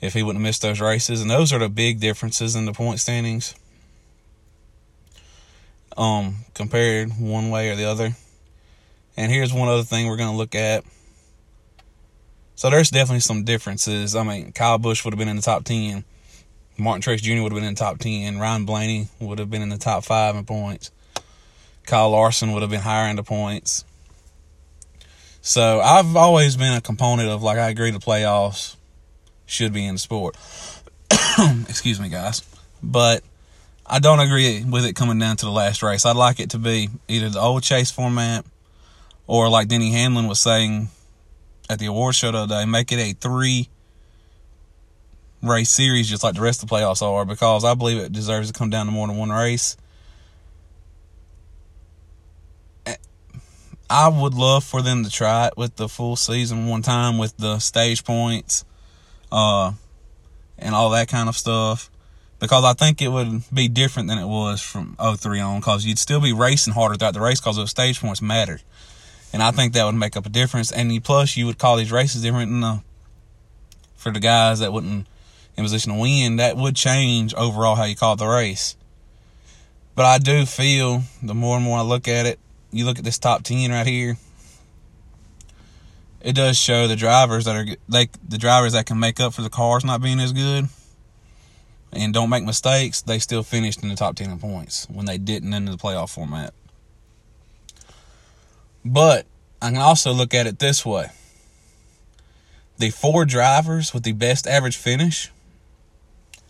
if 0.00 0.14
he 0.14 0.22
wouldn't 0.22 0.42
have 0.42 0.48
missed 0.48 0.62
those 0.62 0.80
races. 0.80 1.20
And 1.20 1.30
those 1.30 1.52
are 1.52 1.58
the 1.58 1.68
big 1.68 2.00
differences 2.00 2.56
in 2.56 2.64
the 2.64 2.72
point 2.72 3.00
standings. 3.00 3.54
Um, 5.96 6.36
compared 6.54 7.10
one 7.18 7.50
way 7.50 7.70
or 7.70 7.76
the 7.76 7.84
other. 7.84 8.12
And 9.16 9.30
here's 9.30 9.52
one 9.52 9.68
other 9.68 9.82
thing 9.82 10.06
we're 10.06 10.16
going 10.16 10.30
to 10.30 10.36
look 10.36 10.54
at. 10.54 10.84
So 12.60 12.68
there's 12.68 12.90
definitely 12.90 13.20
some 13.20 13.44
differences. 13.44 14.14
I 14.14 14.22
mean, 14.22 14.52
Kyle 14.52 14.76
Busch 14.76 15.02
would 15.02 15.14
have 15.14 15.18
been 15.18 15.28
in 15.28 15.36
the 15.36 15.40
top 15.40 15.64
10. 15.64 16.04
Martin 16.76 17.00
Truex 17.00 17.22
Jr. 17.22 17.42
would 17.42 17.52
have 17.52 17.58
been 17.58 17.64
in 17.64 17.72
the 17.72 17.78
top 17.78 17.98
10. 17.98 18.38
Ryan 18.38 18.66
Blaney 18.66 19.08
would 19.18 19.38
have 19.38 19.48
been 19.48 19.62
in 19.62 19.70
the 19.70 19.78
top 19.78 20.04
5 20.04 20.36
in 20.36 20.44
points. 20.44 20.90
Kyle 21.86 22.10
Larson 22.10 22.52
would 22.52 22.60
have 22.60 22.70
been 22.70 22.82
higher 22.82 23.08
in 23.08 23.16
the 23.16 23.22
points. 23.22 23.86
So 25.40 25.80
I've 25.80 26.14
always 26.16 26.58
been 26.58 26.74
a 26.74 26.82
component 26.82 27.30
of, 27.30 27.42
like, 27.42 27.56
I 27.56 27.70
agree 27.70 27.92
the 27.92 27.98
playoffs 27.98 28.76
should 29.46 29.72
be 29.72 29.86
in 29.86 29.94
the 29.94 29.98
sport. 29.98 30.36
Excuse 31.66 31.98
me, 31.98 32.10
guys. 32.10 32.42
But 32.82 33.24
I 33.86 34.00
don't 34.00 34.20
agree 34.20 34.62
with 34.64 34.84
it 34.84 34.94
coming 34.94 35.18
down 35.18 35.38
to 35.38 35.46
the 35.46 35.50
last 35.50 35.82
race. 35.82 36.04
I'd 36.04 36.14
like 36.14 36.40
it 36.40 36.50
to 36.50 36.58
be 36.58 36.90
either 37.08 37.30
the 37.30 37.40
old 37.40 37.62
chase 37.62 37.90
format 37.90 38.44
or 39.26 39.48
like 39.48 39.68
Denny 39.68 39.92
Hamlin 39.92 40.28
was 40.28 40.40
saying 40.40 40.90
at 41.70 41.78
the 41.78 41.86
award 41.86 42.16
show 42.16 42.32
the 42.32 42.38
other 42.38 42.54
day, 42.56 42.64
make 42.64 42.90
it 42.90 42.98
a 42.98 43.12
three 43.12 43.68
race 45.40 45.70
series 45.70 46.10
just 46.10 46.24
like 46.24 46.34
the 46.34 46.40
rest 46.40 46.62
of 46.62 46.68
the 46.68 46.74
playoffs 46.74 47.00
are 47.00 47.24
because 47.24 47.64
I 47.64 47.74
believe 47.74 47.98
it 47.98 48.12
deserves 48.12 48.50
to 48.50 48.58
come 48.58 48.70
down 48.70 48.86
to 48.86 48.92
more 48.92 49.06
than 49.06 49.16
one 49.16 49.30
race. 49.30 49.76
I 53.88 54.08
would 54.08 54.34
love 54.34 54.64
for 54.64 54.82
them 54.82 55.04
to 55.04 55.10
try 55.10 55.46
it 55.46 55.54
with 55.56 55.76
the 55.76 55.88
full 55.88 56.16
season 56.16 56.66
one 56.66 56.82
time 56.82 57.18
with 57.18 57.36
the 57.36 57.60
stage 57.60 58.04
points 58.04 58.64
uh, 59.30 59.72
and 60.58 60.74
all 60.74 60.90
that 60.90 61.08
kind 61.08 61.28
of 61.28 61.36
stuff. 61.36 61.88
Because 62.40 62.64
I 62.64 62.72
think 62.72 63.02
it 63.02 63.08
would 63.08 63.42
be 63.52 63.68
different 63.68 64.08
than 64.08 64.18
it 64.18 64.26
was 64.26 64.62
from 64.62 64.96
03 64.96 65.40
on, 65.40 65.60
because 65.60 65.84
you'd 65.84 65.98
still 65.98 66.20
be 66.20 66.32
racing 66.32 66.72
harder 66.72 66.94
throughout 66.96 67.14
the 67.14 67.20
race 67.20 67.38
because 67.38 67.56
those 67.56 67.70
stage 67.70 68.00
points 68.00 68.22
mattered. 68.22 68.62
And 69.32 69.42
I 69.42 69.50
think 69.50 69.72
that 69.72 69.84
would 69.84 69.94
make 69.94 70.16
up 70.16 70.26
a 70.26 70.28
difference. 70.28 70.72
And 70.72 71.02
plus, 71.04 71.36
you 71.36 71.46
would 71.46 71.58
call 71.58 71.76
these 71.76 71.92
races 71.92 72.22
different 72.22 72.50
and, 72.50 72.64
uh, 72.64 72.76
for 73.96 74.10
the 74.10 74.20
guys 74.20 74.58
that 74.60 74.72
wouldn't 74.72 75.06
in 75.56 75.64
position 75.64 75.92
to 75.92 75.98
win. 75.98 76.36
That 76.36 76.56
would 76.56 76.74
change 76.74 77.34
overall 77.34 77.76
how 77.76 77.84
you 77.84 77.96
call 77.96 78.16
the 78.16 78.26
race. 78.26 78.76
But 79.94 80.04
I 80.06 80.18
do 80.18 80.46
feel 80.46 81.02
the 81.22 81.34
more 81.34 81.56
and 81.56 81.64
more 81.64 81.78
I 81.78 81.82
look 81.82 82.08
at 82.08 82.26
it, 82.26 82.38
you 82.72 82.84
look 82.84 82.98
at 82.98 83.04
this 83.04 83.18
top 83.18 83.42
10 83.42 83.70
right 83.70 83.86
here, 83.86 84.16
it 86.20 86.34
does 86.34 86.56
show 86.58 86.86
the 86.86 86.96
drivers 86.96 87.44
that 87.44 87.56
are 87.56 87.66
like 87.88 88.10
the 88.26 88.38
drivers 88.38 88.72
that 88.72 88.86
can 88.86 88.98
make 88.98 89.20
up 89.20 89.34
for 89.34 89.42
the 89.42 89.50
cars 89.50 89.84
not 89.84 90.02
being 90.02 90.20
as 90.20 90.32
good 90.32 90.68
and 91.92 92.14
don't 92.14 92.30
make 92.30 92.44
mistakes, 92.44 93.02
they 93.02 93.18
still 93.18 93.42
finished 93.42 93.82
in 93.82 93.88
the 93.88 93.96
top 93.96 94.16
10 94.16 94.30
in 94.30 94.38
points 94.38 94.86
when 94.90 95.06
they 95.06 95.18
didn't 95.18 95.52
in 95.52 95.64
the 95.64 95.76
playoff 95.76 96.10
format. 96.10 96.54
But 98.84 99.26
I 99.60 99.70
can 99.70 99.78
also 99.78 100.12
look 100.12 100.34
at 100.34 100.46
it 100.46 100.58
this 100.58 100.84
way. 100.84 101.08
The 102.78 102.90
four 102.90 103.24
drivers 103.24 103.92
with 103.92 104.04
the 104.04 104.12
best 104.12 104.46
average 104.46 104.76
finish 104.76 105.30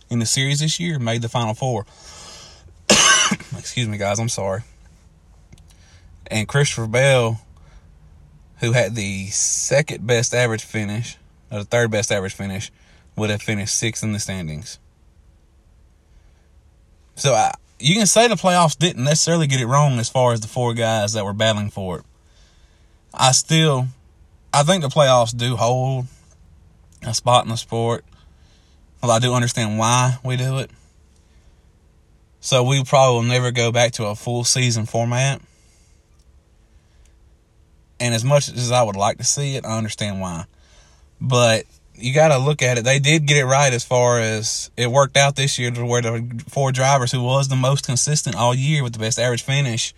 in 0.09 0.19
the 0.19 0.25
series 0.25 0.59
this 0.59 0.79
year 0.79 0.97
made 0.97 1.21
the 1.21 1.29
final 1.29 1.53
four. 1.53 1.85
Excuse 3.57 3.87
me, 3.87 3.97
guys, 3.97 4.19
I'm 4.19 4.29
sorry. 4.29 4.61
And 6.27 6.47
Christopher 6.47 6.87
Bell 6.87 7.41
who 8.61 8.73
had 8.73 8.95
the 8.95 9.25
second 9.27 10.05
best 10.05 10.33
average 10.35 10.63
finish 10.63 11.17
or 11.51 11.59
the 11.59 11.65
third 11.65 11.91
best 11.91 12.11
average 12.11 12.33
finish, 12.33 12.71
would 13.17 13.29
have 13.29 13.41
finished 13.41 13.75
sixth 13.75 14.03
in 14.03 14.13
the 14.13 14.19
standings. 14.19 14.79
So 17.15 17.33
I, 17.33 17.53
you 17.77 17.95
can 17.95 18.05
say 18.05 18.27
the 18.27 18.35
playoffs 18.35 18.77
didn't 18.77 19.03
necessarily 19.03 19.47
get 19.47 19.59
it 19.59 19.65
wrong 19.65 19.99
as 19.99 20.09
far 20.09 20.31
as 20.31 20.39
the 20.39 20.47
four 20.47 20.73
guys 20.73 21.13
that 21.13 21.25
were 21.25 21.33
battling 21.33 21.69
for 21.69 21.99
it. 21.99 22.05
I 23.13 23.31
still, 23.31 23.87
I 24.53 24.63
think 24.63 24.83
the 24.83 24.89
playoffs 24.89 25.35
do 25.35 25.55
hold 25.55 26.05
a 27.03 27.13
spot 27.13 27.45
in 27.45 27.49
the 27.49 27.57
sport. 27.57 28.05
Well, 29.01 29.11
I 29.11 29.19
do 29.19 29.33
understand 29.33 29.77
why 29.77 30.17
we 30.23 30.37
do 30.37 30.59
it. 30.59 30.71
So 32.39 32.63
we 32.63 32.83
probably 32.83 33.15
will 33.15 33.23
never 33.23 33.51
go 33.51 33.71
back 33.71 33.93
to 33.93 34.05
a 34.07 34.15
full 34.15 34.43
season 34.43 34.85
format. 34.85 35.41
And 37.99 38.15
as 38.15 38.23
much 38.23 38.49
as 38.49 38.71
I 38.71 38.81
would 38.81 38.95
like 38.95 39.17
to 39.17 39.23
see 39.23 39.55
it, 39.55 39.65
I 39.65 39.77
understand 39.77 40.21
why. 40.21 40.45
But 41.19 41.65
you 41.95 42.13
got 42.13 42.29
to 42.29 42.39
look 42.39 42.63
at 42.63 42.79
it. 42.79 42.83
They 42.83 42.97
did 42.97 43.27
get 43.27 43.37
it 43.37 43.45
right 43.45 43.71
as 43.71 43.83
far 43.83 44.19
as 44.19 44.71
it 44.75 44.89
worked 44.89 45.17
out 45.17 45.35
this 45.35 45.59
year 45.59 45.69
to 45.69 45.85
where 45.85 46.01
the 46.01 46.43
four 46.49 46.71
drivers 46.71 47.11
who 47.11 47.21
was 47.21 47.47
the 47.47 47.55
most 47.55 47.85
consistent 47.85 48.35
all 48.35 48.55
year 48.55 48.81
with 48.83 48.93
the 48.93 48.99
best 48.99 49.19
average 49.19 49.43
finish 49.43 49.93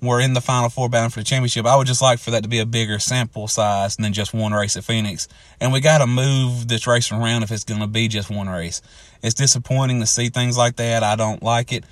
were 0.00 0.20
in 0.20 0.32
the 0.32 0.40
final 0.40 0.68
four 0.68 0.88
bound 0.88 1.12
for 1.12 1.20
the 1.20 1.24
championship. 1.24 1.66
I 1.66 1.76
would 1.76 1.86
just 1.86 2.02
like 2.02 2.18
for 2.18 2.30
that 2.30 2.42
to 2.42 2.48
be 2.48 2.60
a 2.60 2.66
bigger 2.66 2.98
sample 2.98 3.48
size 3.48 3.96
than 3.96 4.12
just 4.12 4.32
one 4.32 4.52
race 4.52 4.76
at 4.76 4.84
Phoenix. 4.84 5.28
And 5.60 5.72
we 5.72 5.80
got 5.80 5.98
to 5.98 6.06
move 6.06 6.68
this 6.68 6.86
race 6.86 7.10
around 7.10 7.42
if 7.42 7.50
it's 7.50 7.64
going 7.64 7.80
to 7.80 7.86
be 7.86 8.08
just 8.08 8.30
one 8.30 8.48
race. 8.48 8.80
It's 9.22 9.34
disappointing 9.34 10.00
to 10.00 10.06
see 10.06 10.28
things 10.28 10.56
like 10.56 10.76
that. 10.76 11.02
I 11.02 11.16
don't 11.16 11.42
like 11.42 11.72
it 11.72 11.84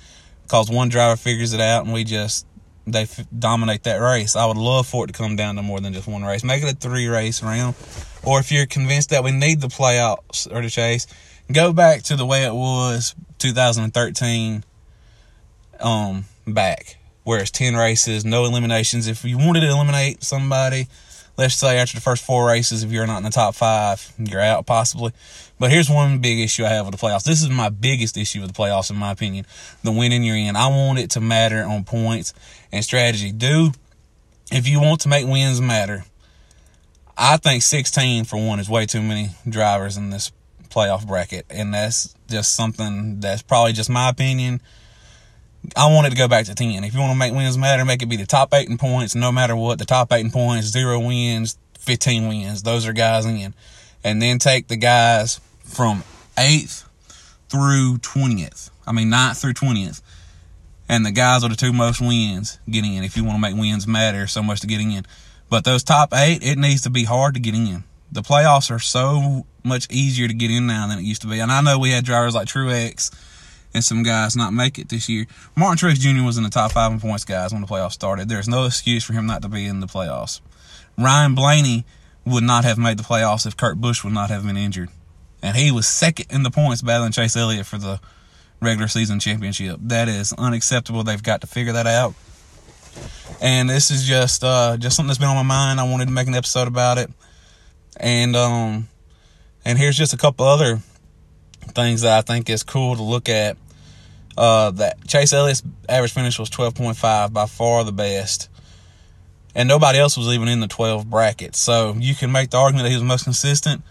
because 0.43 0.69
one 0.69 0.89
driver 0.89 1.17
figures 1.17 1.53
it 1.53 1.59
out 1.59 1.83
and 1.83 1.93
we 1.93 2.03
just 2.03 2.45
they 2.85 3.01
f- 3.01 3.27
dominate 3.37 3.83
that 3.83 3.97
race. 3.97 4.37
I 4.37 4.45
would 4.45 4.55
love 4.55 4.87
for 4.87 5.03
it 5.03 5.07
to 5.07 5.13
come 5.13 5.35
down 5.35 5.57
to 5.57 5.61
more 5.61 5.81
than 5.81 5.91
just 5.91 6.07
one 6.07 6.23
race. 6.23 6.43
Make 6.43 6.63
it 6.63 6.71
a 6.71 6.75
three 6.75 7.07
race 7.07 7.43
round. 7.43 7.75
Or 8.23 8.39
if 8.39 8.51
you're 8.51 8.65
convinced 8.65 9.09
that 9.09 9.25
we 9.25 9.31
need 9.31 9.59
the 9.59 9.67
playoffs 9.67 10.49
or 10.49 10.61
the 10.61 10.69
chase, 10.69 11.05
go 11.51 11.73
back 11.73 12.03
to 12.03 12.15
the 12.15 12.25
way 12.25 12.45
it 12.45 12.53
was 12.53 13.13
2013 13.39 14.63
um 15.79 16.25
back 16.47 16.97
where 17.27 17.41
it's 17.41 17.51
10 17.51 17.75
races, 17.75 18.23
no 18.23 18.45
eliminations. 18.45 19.05
If 19.05 19.25
you 19.25 19.37
wanted 19.37 19.59
to 19.59 19.67
eliminate 19.67 20.23
somebody, 20.23 20.87
let's 21.35 21.55
say 21.55 21.77
after 21.77 21.97
the 21.97 22.01
first 22.01 22.23
four 22.23 22.47
races, 22.47 22.83
if 22.83 22.91
you're 22.91 23.05
not 23.05 23.17
in 23.17 23.23
the 23.23 23.31
top 23.31 23.53
five, 23.53 24.13
you're 24.17 24.39
out 24.39 24.65
possibly. 24.65 25.11
But 25.59 25.69
here's 25.69 25.89
one 25.89 26.19
big 26.19 26.39
issue 26.39 26.63
I 26.63 26.69
have 26.69 26.85
with 26.85 26.97
the 26.97 27.05
playoffs. 27.05 27.25
This 27.25 27.43
is 27.43 27.49
my 27.49 27.67
biggest 27.67 28.15
issue 28.15 28.39
with 28.39 28.53
the 28.53 28.57
playoffs, 28.57 28.89
in 28.89 28.95
my 28.95 29.11
opinion. 29.11 29.45
The 29.83 29.91
winning 29.91 30.23
you're 30.23 30.37
in. 30.37 30.55
I 30.55 30.67
want 30.67 30.99
it 30.99 31.09
to 31.11 31.19
matter 31.19 31.63
on 31.63 31.83
points 31.83 32.33
and 32.71 32.81
strategy. 32.81 33.33
Do, 33.33 33.73
if 34.49 34.65
you 34.65 34.79
want 34.79 35.01
to 35.01 35.09
make 35.09 35.27
wins 35.27 35.59
matter, 35.59 36.05
I 37.17 37.35
think 37.35 37.61
16 37.61 38.23
for 38.23 38.37
one 38.37 38.61
is 38.61 38.69
way 38.69 38.85
too 38.85 39.01
many 39.01 39.31
drivers 39.49 39.97
in 39.97 40.11
this 40.11 40.31
playoff 40.69 41.05
bracket. 41.05 41.45
And 41.49 41.73
that's 41.73 42.15
just 42.29 42.55
something 42.55 43.19
that's 43.19 43.41
probably 43.41 43.73
just 43.73 43.89
my 43.89 44.07
opinion. 44.07 44.61
I 45.75 45.91
want 45.91 46.07
it 46.07 46.11
to 46.11 46.15
go 46.15 46.27
back 46.27 46.45
to 46.45 46.55
10. 46.55 46.83
If 46.83 46.93
you 46.93 46.99
want 46.99 47.11
to 47.11 47.17
make 47.17 47.33
wins 47.33 47.57
matter, 47.57 47.83
make 47.83 48.01
it 48.01 48.07
be 48.07 48.15
the 48.15 48.25
top 48.25 48.53
eight 48.53 48.69
in 48.69 48.77
points, 48.77 49.15
no 49.15 49.31
matter 49.31 49.55
what. 49.55 49.79
The 49.79 49.85
top 49.85 50.11
eight 50.13 50.25
in 50.25 50.31
points, 50.31 50.67
zero 50.67 50.99
wins, 50.99 51.57
15 51.79 52.27
wins. 52.27 52.63
Those 52.63 52.87
are 52.87 52.93
guys 52.93 53.25
in. 53.25 53.53
And 54.03 54.21
then 54.21 54.39
take 54.39 54.67
the 54.67 54.77
guys 54.77 55.41
from 55.63 56.03
8th 56.37 56.85
through 57.49 57.97
20th. 57.97 58.69
I 58.85 58.91
mean, 58.91 59.09
9th 59.09 59.41
through 59.41 59.53
20th. 59.53 60.01
And 60.89 61.05
the 61.05 61.11
guys 61.11 61.43
are 61.43 61.49
the 61.49 61.55
two 61.55 61.73
most 61.73 61.99
wins 61.99 62.59
getting 62.69 62.93
in 62.93 63.03
if 63.03 63.17
you 63.17 63.25
want 63.25 63.35
to 63.35 63.41
make 63.41 63.59
wins 63.59 63.85
matter 63.85 64.25
so 64.27 64.41
much 64.41 64.61
to 64.61 64.67
getting 64.67 64.91
in. 64.91 65.05
But 65.49 65.65
those 65.65 65.83
top 65.83 66.13
eight, 66.13 66.43
it 66.43 66.57
needs 66.57 66.81
to 66.83 66.89
be 66.89 67.03
hard 67.03 67.33
to 67.33 67.39
get 67.39 67.55
in. 67.55 67.83
The 68.11 68.21
playoffs 68.21 68.71
are 68.71 68.79
so 68.79 69.45
much 69.63 69.87
easier 69.91 70.29
to 70.29 70.33
get 70.33 70.49
in 70.49 70.65
now 70.65 70.87
than 70.87 70.97
it 70.97 71.03
used 71.03 71.21
to 71.23 71.27
be. 71.27 71.39
And 71.39 71.51
I 71.51 71.59
know 71.61 71.77
we 71.77 71.91
had 71.91 72.05
drivers 72.05 72.35
like 72.35 72.47
Truex 72.47 73.11
and 73.77 73.83
some 73.85 74.03
guys 74.03 74.35
not 74.35 74.53
make 74.53 74.77
it 74.77 74.89
this 74.89 75.07
year. 75.07 75.25
Martin 75.55 75.89
Truex 75.89 75.99
Jr. 75.99 76.23
was 76.23 76.37
in 76.37 76.43
the 76.43 76.49
top 76.49 76.73
five 76.73 76.91
in 76.91 76.99
points, 76.99 77.23
guys, 77.23 77.53
when 77.53 77.61
the 77.61 77.67
playoffs 77.67 77.93
started. 77.93 78.27
There's 78.27 78.47
no 78.47 78.65
excuse 78.65 79.03
for 79.03 79.13
him 79.13 79.25
not 79.25 79.41
to 79.41 79.49
be 79.49 79.65
in 79.65 79.79
the 79.79 79.87
playoffs. 79.87 80.41
Ryan 80.97 81.35
Blaney 81.35 81.85
would 82.25 82.43
not 82.43 82.65
have 82.65 82.77
made 82.77 82.97
the 82.97 83.03
playoffs 83.03 83.45
if 83.45 83.55
Kurt 83.55 83.79
Busch 83.79 84.03
would 84.03 84.13
not 84.13 84.29
have 84.29 84.45
been 84.45 84.57
injured 84.57 84.89
and 85.41 85.55
he 85.55 85.71
was 85.71 85.87
second 85.87 86.27
in 86.29 86.43
the 86.43 86.51
points 86.51 86.81
battling 86.81 87.11
Chase 87.11 87.35
Elliott 87.35 87.65
for 87.65 87.77
the 87.77 87.99
regular 88.61 88.87
season 88.87 89.19
championship. 89.19 89.79
That 89.81 90.07
is 90.07 90.33
unacceptable. 90.33 91.03
They've 91.03 91.21
got 91.21 91.41
to 91.41 91.47
figure 91.47 91.73
that 91.73 91.87
out. 91.87 92.15
And 93.41 93.69
this 93.69 93.91
is 93.91 94.03
just 94.03 94.43
uh, 94.43 94.77
just 94.77 94.95
something 94.95 95.07
that's 95.07 95.19
been 95.19 95.27
on 95.27 95.35
my 95.35 95.43
mind. 95.43 95.79
I 95.79 95.83
wanted 95.83 96.05
to 96.05 96.11
make 96.11 96.27
an 96.27 96.33
episode 96.33 96.67
about 96.67 96.97
it. 96.97 97.09
And 97.99 98.35
um 98.35 98.89
and 99.63 99.77
here's 99.77 99.97
just 99.97 100.13
a 100.13 100.17
couple 100.17 100.45
other 100.45 100.79
things 101.69 102.01
that 102.01 102.17
I 102.17 102.21
think 102.21 102.49
is 102.49 102.63
cool 102.63 102.95
to 102.95 103.03
look 103.03 103.29
at. 103.29 103.57
Uh, 104.37 104.71
that 104.71 105.07
Chase 105.07 105.33
Elliott's 105.33 105.63
average 105.89 106.13
finish 106.13 106.37
was 106.37 106.49
12.5, 106.49 107.33
by 107.33 107.45
far 107.47 107.83
the 107.83 107.91
best. 107.91 108.49
And 109.55 109.67
nobody 109.67 109.97
else 109.97 110.15
was 110.15 110.27
even 110.27 110.47
in 110.47 110.59
the 110.59 110.67
12 110.67 111.09
bracket. 111.09 111.55
So 111.55 111.95
you 111.97 112.13
can 112.13 112.31
make 112.31 112.51
the 112.51 112.57
argument 112.57 112.83
that 112.83 112.89
he 112.89 112.95
was 112.95 113.03
most 113.03 113.23
consistent 113.23 113.81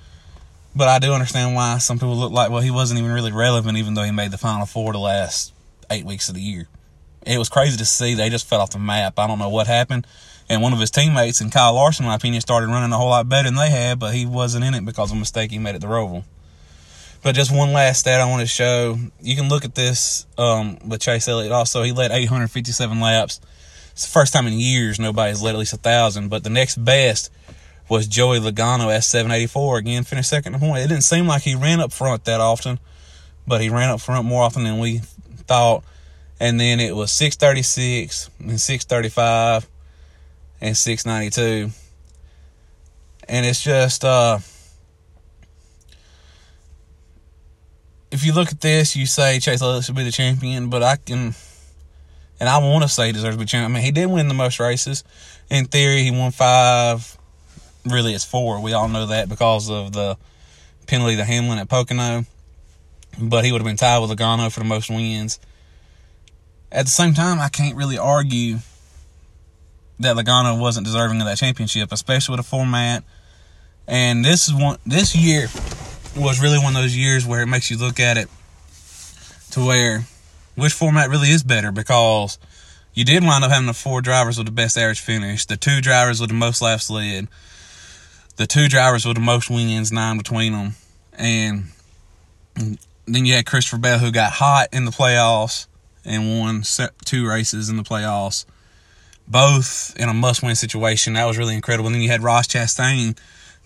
but 0.77 0.89
I 0.89 0.99
do 0.99 1.15
understand 1.15 1.55
why 1.55 1.79
some 1.79 1.99
people 1.99 2.17
look 2.17 2.33
like, 2.33 2.51
well, 2.51 2.61
he 2.61 2.71
wasn't 2.71 3.01
even 3.01 3.11
really 3.11 3.33
relevant, 3.33 3.79
even 3.79 3.95
though 3.95 4.03
he 4.03 4.11
made 4.11 4.31
the 4.31 4.37
Final 4.37 4.67
Four 4.67 4.93
the 4.93 4.99
last 4.99 5.55
eight 5.91 6.05
weeks 6.05 6.29
of 6.29 6.35
the 6.35 6.43
year. 6.43 6.69
It 7.25 7.39
was 7.39 7.49
crazy 7.49 7.79
to 7.79 7.85
see. 7.87 8.15
They 8.15 8.29
just 8.29 8.47
fell 8.47 8.61
off 8.61 8.71
the 8.71 8.79
map. 8.79 9.19
I 9.19 9.27
don't 9.27 9.39
know 9.39 9.49
what 9.49 9.67
happened. 9.67 10.07
And 10.51 10.61
one 10.61 10.75
of 10.75 10.79
his 10.79 10.91
teammates, 10.91 11.41
and 11.41 11.51
Kyle 11.51 11.73
Larson, 11.73 12.05
in 12.05 12.11
my 12.11 12.17
opinion, 12.17 12.43
started 12.43 12.67
running 12.67 12.93
a 12.93 12.97
whole 12.99 13.09
lot 13.09 13.27
better 13.27 13.49
than 13.49 13.57
they 13.57 13.71
had, 13.71 13.99
but 13.99 14.15
he 14.15 14.27
wasn't 14.27 14.67
in 14.67 14.75
it 14.75 14.85
because 14.85 15.11
of 15.11 15.17
a 15.17 15.19
mistake 15.19 15.51
he 15.51 15.59
made 15.59 15.75
at 15.75 15.81
the 15.81 15.87
Roval. 15.87 16.25
But 17.27 17.35
just 17.35 17.51
one 17.51 17.73
last 17.73 17.99
stat 17.99 18.21
I 18.21 18.27
want 18.27 18.43
to 18.43 18.47
show. 18.47 18.97
You 19.21 19.35
can 19.35 19.49
look 19.49 19.65
at 19.65 19.75
this 19.75 20.29
um, 20.39 20.79
with 20.87 21.01
Chase 21.01 21.27
Elliott 21.27 21.51
also. 21.51 21.83
He 21.83 21.91
led 21.91 22.13
857 22.13 23.01
laps. 23.01 23.41
It's 23.91 24.07
the 24.07 24.13
first 24.13 24.33
time 24.33 24.47
in 24.47 24.53
years 24.53 25.01
nobody's 25.01 25.43
led 25.43 25.57
at 25.57 25.59
least 25.59 25.73
a 25.73 25.77
1,000, 25.77 26.29
but 26.29 26.45
the 26.45 26.51
next 26.51 26.77
best 26.77 27.33
was 27.89 28.07
Joey 28.07 28.39
Logano 28.39 28.95
at 28.95 29.03
784. 29.03 29.79
Again, 29.79 30.05
finished 30.05 30.31
second 30.31 30.55
in 30.55 30.61
point. 30.61 30.85
It 30.85 30.87
didn't 30.87 31.03
seem 31.03 31.27
like 31.27 31.43
he 31.43 31.57
ran 31.57 31.81
up 31.81 31.93
front 31.93 32.27
that 32.27 32.41
often, 32.41 32.79
but 33.45 33.61
he 33.61 33.71
ran 33.71 33.91
up 33.91 34.01
front 34.01 34.25
more 34.25 34.45
often 34.45 34.63
than 34.63 34.79
we 34.79 34.99
thought. 35.49 35.83
And 36.39 36.61
then 36.61 36.79
it 36.79 36.95
was 36.95 37.11
636 37.11 38.31
and 38.39 38.61
635 38.61 39.69
and 40.61 40.77
692. 40.77 41.73
And 43.29 43.45
it's 43.45 43.65
just, 43.65 44.05
uh, 44.05 44.39
if 48.11 48.25
you 48.25 48.33
look 48.33 48.53
at 48.53 48.61
this, 48.61 48.97
you 48.97 49.07
say 49.07 49.39
Chase 49.39 49.63
Elliott 49.63 49.85
should 49.85 49.97
be 49.97 50.05
the 50.05 50.13
champion, 50.13 50.69
but 50.71 50.83
I 50.83 50.97
can, 50.97 51.35
and 52.41 52.49
I 52.49 52.59
want 52.59 52.83
to 52.83 52.89
say 52.89 53.07
he 53.07 53.13
deserves 53.13 53.37
to 53.37 53.41
be 53.41 53.47
champion. 53.47 53.71
I 53.71 53.75
mean, 53.75 53.85
he 53.85 53.91
did 53.91 54.07
win 54.07 54.29
the 54.29 54.35
most 54.35 54.61
races. 54.61 55.05
In 55.51 55.67
theory, 55.67 56.03
he 56.03 56.11
won 56.11 56.31
five 56.31 57.17
really 57.87 58.15
it's 58.15 58.25
four. 58.25 58.61
We 58.61 58.73
all 58.73 58.89
know 58.89 59.07
that 59.07 59.29
because 59.29 59.71
of 59.71 59.93
the 59.93 60.17
penalty 60.87 61.17
to 61.17 61.25
Hamlin 61.25 61.59
at 61.59 61.69
Pocono. 61.69 62.25
But 63.19 63.45
he 63.45 63.53
would 63.53 63.61
have 63.61 63.67
been 63.67 63.77
tied 63.77 63.99
with 63.99 64.11
Logano 64.11 64.53
for 64.53 64.61
the 64.61 64.67
most 64.67 64.91
wins. 64.91 65.41
At 66.71 66.85
the 66.85 66.91
same 66.91 67.15
time, 67.15 67.41
I 67.41 67.49
can't 67.49 67.77
really 67.77 67.97
argue 67.97 68.59
that 70.01 70.17
Logano 70.17 70.61
wasn't 70.61 70.85
deserving 70.85 71.21
of 71.21 71.27
that 71.27 71.39
championship, 71.39 71.93
especially 71.93 72.35
with 72.35 72.41
a 72.41 72.49
format. 72.49 73.05
And 73.89 74.25
this 74.25 74.49
is 74.49 74.55
one 74.55 74.79
this 74.85 75.15
year 75.17 75.49
was 76.17 76.41
really 76.41 76.59
one 76.59 76.75
of 76.75 76.83
those 76.83 76.97
years 76.97 77.27
where 77.27 77.43
it 77.43 77.47
makes 77.47 77.71
you 77.71 77.77
look 77.77 78.01
at 78.01 78.17
it 78.17 78.29
to 79.51 79.65
where 79.65 80.05
which 80.55 80.73
format 80.73 81.11
really 81.11 81.29
is 81.29 81.43
better 81.43 81.71
because 81.71 82.39
you 82.95 83.05
did 83.05 83.23
wind 83.23 83.45
up 83.45 83.51
having 83.51 83.67
the 83.67 83.75
four 83.75 84.01
drivers 84.01 84.39
with 84.39 84.47
the 84.47 84.53
best 84.53 84.79
average 84.79 85.01
finish, 85.01 85.45
the 85.45 85.57
two 85.57 85.81
drivers 85.81 86.21
with 86.21 86.31
the 86.31 86.35
most 86.35 86.63
laps 86.63 86.89
led, 86.89 87.29
the 88.37 88.47
two 88.47 88.69
drivers 88.69 89.05
with 89.05 89.17
the 89.17 89.23
most 89.23 89.51
wins, 89.51 89.93
nine 89.93 90.17
between 90.17 90.53
them. 90.53 90.75
And 91.13 91.65
then 93.07 93.27
you 93.27 93.35
had 93.35 93.45
Christopher 93.45 93.79
Bell, 93.79 93.99
who 93.99 94.11
got 94.11 94.33
hot 94.33 94.69
in 94.73 94.87
the 94.87 94.91
playoffs 94.91 95.67
and 96.05 96.41
won 96.41 96.63
two 97.05 97.29
races 97.29 97.69
in 97.69 97.77
the 97.77 97.83
playoffs, 97.83 98.47
both 99.29 99.95
in 99.99 100.09
a 100.09 100.15
must 100.15 100.43
win 100.43 100.57
situation. 100.57 101.15
That 101.15 101.27
was 101.27 101.37
really 101.37 101.55
incredible. 101.55 101.89
And 101.89 101.95
then 101.95 102.03
you 102.03 102.11
had 102.11 102.23
Ross 102.23 102.47
Chastain 102.47 103.19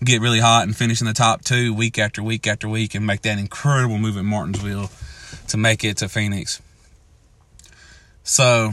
get 0.03 0.21
really 0.21 0.39
hot 0.39 0.63
and 0.63 0.75
finish 0.75 1.01
in 1.01 1.07
the 1.07 1.13
top 1.13 1.43
two 1.43 1.73
week 1.73 1.97
after 1.97 2.23
week 2.23 2.47
after 2.47 2.67
week 2.67 2.95
and 2.95 3.05
make 3.05 3.21
that 3.21 3.37
incredible 3.37 3.97
move 3.97 4.17
at 4.17 4.23
Martinsville 4.23 4.89
to 5.47 5.57
make 5.57 5.83
it 5.83 5.97
to 5.97 6.09
Phoenix. 6.09 6.61
So 8.23 8.71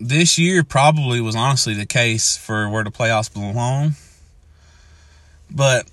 this 0.00 0.38
year 0.38 0.64
probably 0.64 1.20
was 1.20 1.36
honestly 1.36 1.74
the 1.74 1.86
case 1.86 2.36
for 2.36 2.68
where 2.68 2.84
the 2.84 2.90
playoffs 2.90 3.32
belong 3.32 3.94
but 5.50 5.86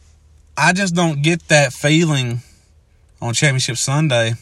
I 0.58 0.74
just 0.74 0.96
don't 0.96 1.22
get 1.22 1.48
that 1.48 1.74
feeling 1.74 2.42
on 3.22 3.34
Championship 3.34 3.78
Sunday 3.78 4.34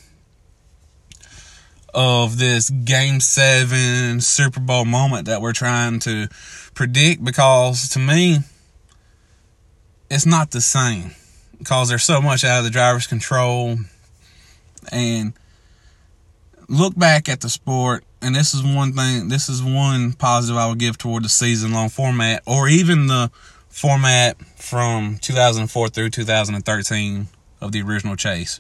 of 1.94 2.38
this 2.38 2.70
Game 2.70 3.20
7 3.20 4.22
Super 4.22 4.60
Bowl 4.60 4.86
moment 4.86 5.26
that 5.26 5.42
we're 5.42 5.54
trying 5.54 6.00
to 6.00 6.28
predict 6.74 7.24
because 7.24 7.90
to 7.90 8.00
me, 8.00 8.40
it's 10.12 10.26
not 10.26 10.52
the 10.52 10.62
same. 10.62 11.12
because 11.58 11.88
there's 11.88 12.04
so 12.04 12.22
much 12.22 12.44
out 12.44 12.60
of 12.60 12.64
the 12.66 12.70
driver's 12.70 13.08
control. 13.08 13.78
And 14.92 15.34
look 16.68 16.98
back 16.98 17.30
at 17.30 17.40
the 17.40 17.50
sport, 17.50 18.04
and 18.22 18.36
this 18.36 18.54
is 18.54 18.62
one 18.62 18.94
thing, 18.94 19.30
this 19.30 19.48
is 19.48 19.64
one 19.64 20.14
positive 20.14 20.58
I 20.58 20.68
would 20.68 20.80
give 20.80 20.98
toward 20.98 21.24
the 21.24 21.30
season 21.30 21.72
long 21.72 21.88
format, 21.88 22.44
or 22.46 22.68
even 22.68 23.08
the 23.08 23.32
format 23.70 24.38
from 24.58 25.18
2004 25.22 25.90
through 25.90 26.10
2013 26.10 27.28
of 27.62 27.72
the 27.72 27.82
original 27.82 28.18
chase. 28.18 28.60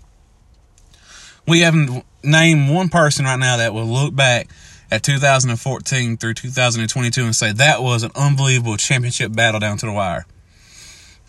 We 1.47 1.61
haven't 1.61 2.05
named 2.23 2.69
one 2.73 2.87
person 2.87 3.25
right 3.25 3.39
now 3.39 3.57
that 3.57 3.73
will 3.73 3.87
look 3.87 4.15
back 4.15 4.47
at 4.89 5.03
2014 5.03 6.17
through 6.17 6.33
2022 6.35 7.23
and 7.23 7.35
say 7.35 7.51
that 7.51 7.81
was 7.81 8.03
an 8.03 8.11
unbelievable 8.15 8.77
championship 8.77 9.33
battle 9.33 9.59
down 9.59 9.77
to 9.79 9.87
the 9.87 9.91
wire. 9.91 10.25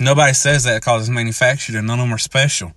Nobody 0.02 0.34
says 0.34 0.64
that 0.64 0.80
because 0.80 1.02
it's 1.02 1.10
manufactured 1.10 1.76
and 1.76 1.86
none 1.86 2.00
of 2.00 2.06
them 2.06 2.12
are 2.12 2.18
special. 2.18 2.72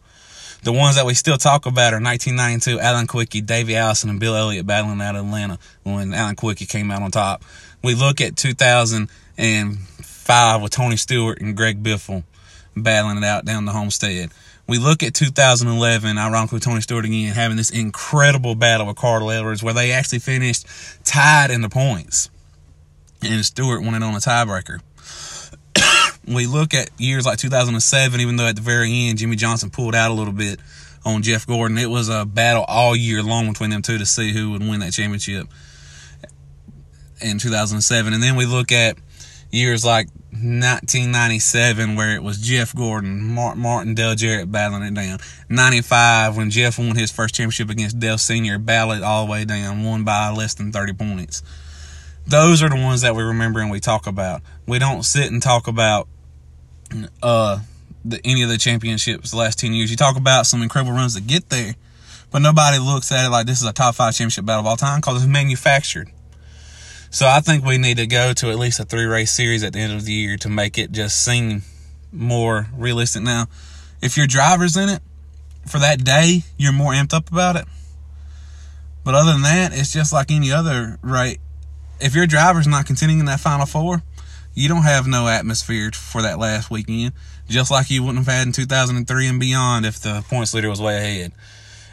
The 0.61 0.71
ones 0.71 0.95
that 0.95 1.07
we 1.07 1.15
still 1.15 1.37
talk 1.37 1.65
about 1.65 1.93
are 1.93 1.99
1992 1.99 2.79
Alan 2.79 3.07
Kulwicki, 3.07 3.43
Davey 3.43 3.75
Allison, 3.75 4.11
and 4.11 4.19
Bill 4.19 4.35
Elliott 4.35 4.67
battling 4.67 5.01
out 5.01 5.15
of 5.15 5.25
Atlanta 5.25 5.57
when 5.81 6.13
Alan 6.13 6.35
Kulwicki 6.35 6.69
came 6.69 6.91
out 6.91 7.01
on 7.01 7.09
top. 7.09 7.43
We 7.83 7.95
look 7.95 8.21
at 8.21 8.35
2005 8.35 10.61
with 10.61 10.71
Tony 10.71 10.97
Stewart 10.97 11.41
and 11.41 11.57
Greg 11.57 11.81
Biffle 11.81 12.23
battling 12.77 13.17
it 13.17 13.23
out 13.23 13.43
down 13.43 13.65
the 13.65 13.71
homestead. 13.71 14.29
We 14.67 14.77
look 14.77 15.01
at 15.01 15.15
2011, 15.15 16.19
ironically, 16.19 16.59
Tony 16.59 16.81
Stewart 16.81 17.05
again 17.05 17.33
having 17.33 17.57
this 17.57 17.71
incredible 17.71 18.53
battle 18.53 18.85
with 18.85 18.97
Carl 18.97 19.31
Edwards 19.31 19.63
where 19.63 19.73
they 19.73 19.91
actually 19.91 20.19
finished 20.19 20.67
tied 21.03 21.49
in 21.49 21.61
the 21.61 21.69
points. 21.69 22.29
And 23.23 23.43
Stewart 23.43 23.81
won 23.81 23.95
it 23.95 24.03
on 24.03 24.13
a 24.13 24.17
tiebreaker 24.17 24.81
we 26.27 26.47
look 26.47 26.73
at 26.73 26.89
years 26.99 27.25
like 27.25 27.37
2007, 27.37 28.19
even 28.19 28.35
though 28.35 28.47
at 28.47 28.55
the 28.55 28.61
very 28.61 29.07
end 29.07 29.17
Jimmie 29.17 29.35
Johnson 29.35 29.69
pulled 29.69 29.95
out 29.95 30.11
a 30.11 30.13
little 30.13 30.33
bit 30.33 30.59
on 31.05 31.21
Jeff 31.21 31.45
Gordon, 31.45 31.77
it 31.77 31.89
was 31.89 32.09
a 32.09 32.25
battle 32.25 32.65
all 32.67 32.95
year 32.95 33.21
long 33.21 33.47
between 33.47 33.69
them 33.69 33.81
two 33.81 33.97
to 33.97 34.05
see 34.05 34.31
who 34.31 34.51
would 34.51 34.61
win 34.61 34.79
that 34.79 34.93
championship 34.93 35.47
in 37.21 37.37
2007. 37.37 38.13
And 38.13 38.23
then 38.23 38.35
we 38.35 38.45
look 38.45 38.71
at 38.71 38.97
years 39.51 39.85
like 39.85 40.07
1997 40.31 41.95
where 41.95 42.15
it 42.15 42.23
was 42.23 42.39
Jeff 42.39 42.75
Gordon, 42.75 43.23
Martin 43.23 43.93
Dale 43.93 44.15
Jarrett 44.15 44.51
battling 44.51 44.83
it 44.83 44.93
down. 44.93 45.19
95 45.49 46.37
when 46.37 46.49
Jeff 46.49 46.77
won 46.77 46.95
his 46.95 47.11
first 47.11 47.35
championship 47.35 47.69
against 47.69 47.99
Dale 47.99 48.17
Sr. 48.17 48.57
battled 48.57 49.03
all 49.03 49.25
the 49.25 49.31
way 49.31 49.45
down, 49.45 49.83
won 49.83 50.03
by 50.03 50.29
less 50.31 50.55
than 50.55 50.71
30 50.71 50.93
points. 50.93 51.43
Those 52.27 52.63
are 52.63 52.69
the 52.69 52.75
ones 52.75 53.01
that 53.01 53.15
we 53.15 53.21
remember 53.21 53.59
and 53.59 53.69
we 53.69 53.79
talk 53.79 54.07
about. 54.07 54.41
We 54.67 54.79
don't 54.79 55.03
sit 55.03 55.31
and 55.31 55.41
talk 55.41 55.67
about 55.67 56.07
uh, 57.21 57.59
the, 58.03 58.19
any 58.23 58.43
of 58.43 58.49
the 58.49 58.57
championships 58.57 59.31
the 59.31 59.37
last 59.37 59.59
10 59.59 59.73
years. 59.73 59.91
You 59.91 59.97
talk 59.97 60.17
about 60.17 60.45
some 60.45 60.61
incredible 60.61 60.93
runs 60.93 61.15
that 61.15 61.27
get 61.27 61.49
there, 61.49 61.75
but 62.31 62.41
nobody 62.41 62.77
looks 62.77 63.11
at 63.11 63.25
it 63.25 63.29
like 63.29 63.45
this 63.47 63.61
is 63.61 63.67
a 63.67 63.73
top 63.73 63.95
five 63.95 64.13
championship 64.13 64.45
battle 64.45 64.61
of 64.61 64.67
all 64.67 64.77
time 64.77 64.99
because 64.99 65.23
it's 65.23 65.31
manufactured. 65.31 66.11
So 67.09 67.27
I 67.27 67.39
think 67.39 67.63
we 67.63 67.77
need 67.77 67.97
to 67.97 68.07
go 68.07 68.33
to 68.33 68.49
at 68.49 68.59
least 68.59 68.79
a 68.79 68.83
three 68.83 69.05
race 69.05 69.31
series 69.31 69.63
at 69.63 69.73
the 69.73 69.79
end 69.79 69.93
of 69.93 70.05
the 70.05 70.11
year 70.11 70.37
to 70.37 70.49
make 70.49 70.77
it 70.77 70.91
just 70.91 71.23
seem 71.23 71.63
more 72.11 72.67
realistic. 72.75 73.23
Now, 73.23 73.47
if 74.01 74.17
your 74.17 74.27
driver's 74.27 74.75
in 74.75 74.89
it 74.89 75.01
for 75.67 75.79
that 75.79 76.03
day, 76.03 76.43
you're 76.57 76.73
more 76.73 76.93
amped 76.93 77.13
up 77.13 77.31
about 77.31 77.55
it. 77.55 77.65
But 79.03 79.15
other 79.15 79.33
than 79.33 79.43
that, 79.43 79.71
it's 79.73 79.93
just 79.93 80.11
like 80.11 80.31
any 80.31 80.51
other 80.51 80.97
right. 81.01 81.39
If 82.01 82.15
your 82.15 82.27
driver's 82.27 82.67
not 82.67 82.85
contending 82.85 83.19
in 83.19 83.25
that 83.25 83.39
final 83.39 83.65
four, 83.65 84.03
you 84.55 84.67
don't 84.67 84.83
have 84.83 85.05
no 85.05 85.27
atmosphere 85.27 85.91
for 85.91 86.21
that 86.21 86.39
last 86.39 86.71
weekend, 86.71 87.13
just 87.47 87.69
like 87.69 87.91
you 87.91 88.01
wouldn't 88.01 88.25
have 88.25 88.33
had 88.33 88.47
in 88.47 88.53
2003 88.53 89.27
and 89.27 89.39
beyond 89.39 89.85
if 89.85 89.99
the 89.99 90.25
points 90.29 90.53
leader 90.53 90.69
was 90.69 90.81
way 90.81 90.97
ahead. 90.97 91.33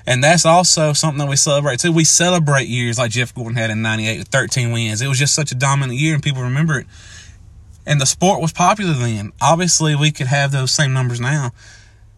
And 0.06 0.22
that's 0.22 0.46
also 0.46 0.92
something 0.92 1.18
that 1.18 1.28
we 1.28 1.36
celebrate 1.36 1.80
too. 1.80 1.92
We 1.92 2.04
celebrate 2.04 2.68
years 2.68 2.98
like 2.98 3.10
Jeff 3.10 3.34
Gordon 3.34 3.56
had 3.56 3.70
in 3.70 3.82
98 3.82 4.18
with 4.18 4.28
13 4.28 4.72
wins. 4.72 5.00
It 5.00 5.08
was 5.08 5.18
just 5.18 5.34
such 5.34 5.52
a 5.52 5.54
dominant 5.54 5.98
year 5.98 6.14
and 6.14 6.22
people 6.22 6.42
remember 6.42 6.78
it. 6.78 6.86
And 7.86 8.00
the 8.00 8.06
sport 8.06 8.40
was 8.40 8.52
popular 8.52 8.94
then. 8.94 9.32
Obviously, 9.40 9.94
we 9.94 10.12
could 10.12 10.28
have 10.28 10.52
those 10.52 10.72
same 10.72 10.92
numbers 10.92 11.20
now. 11.20 11.50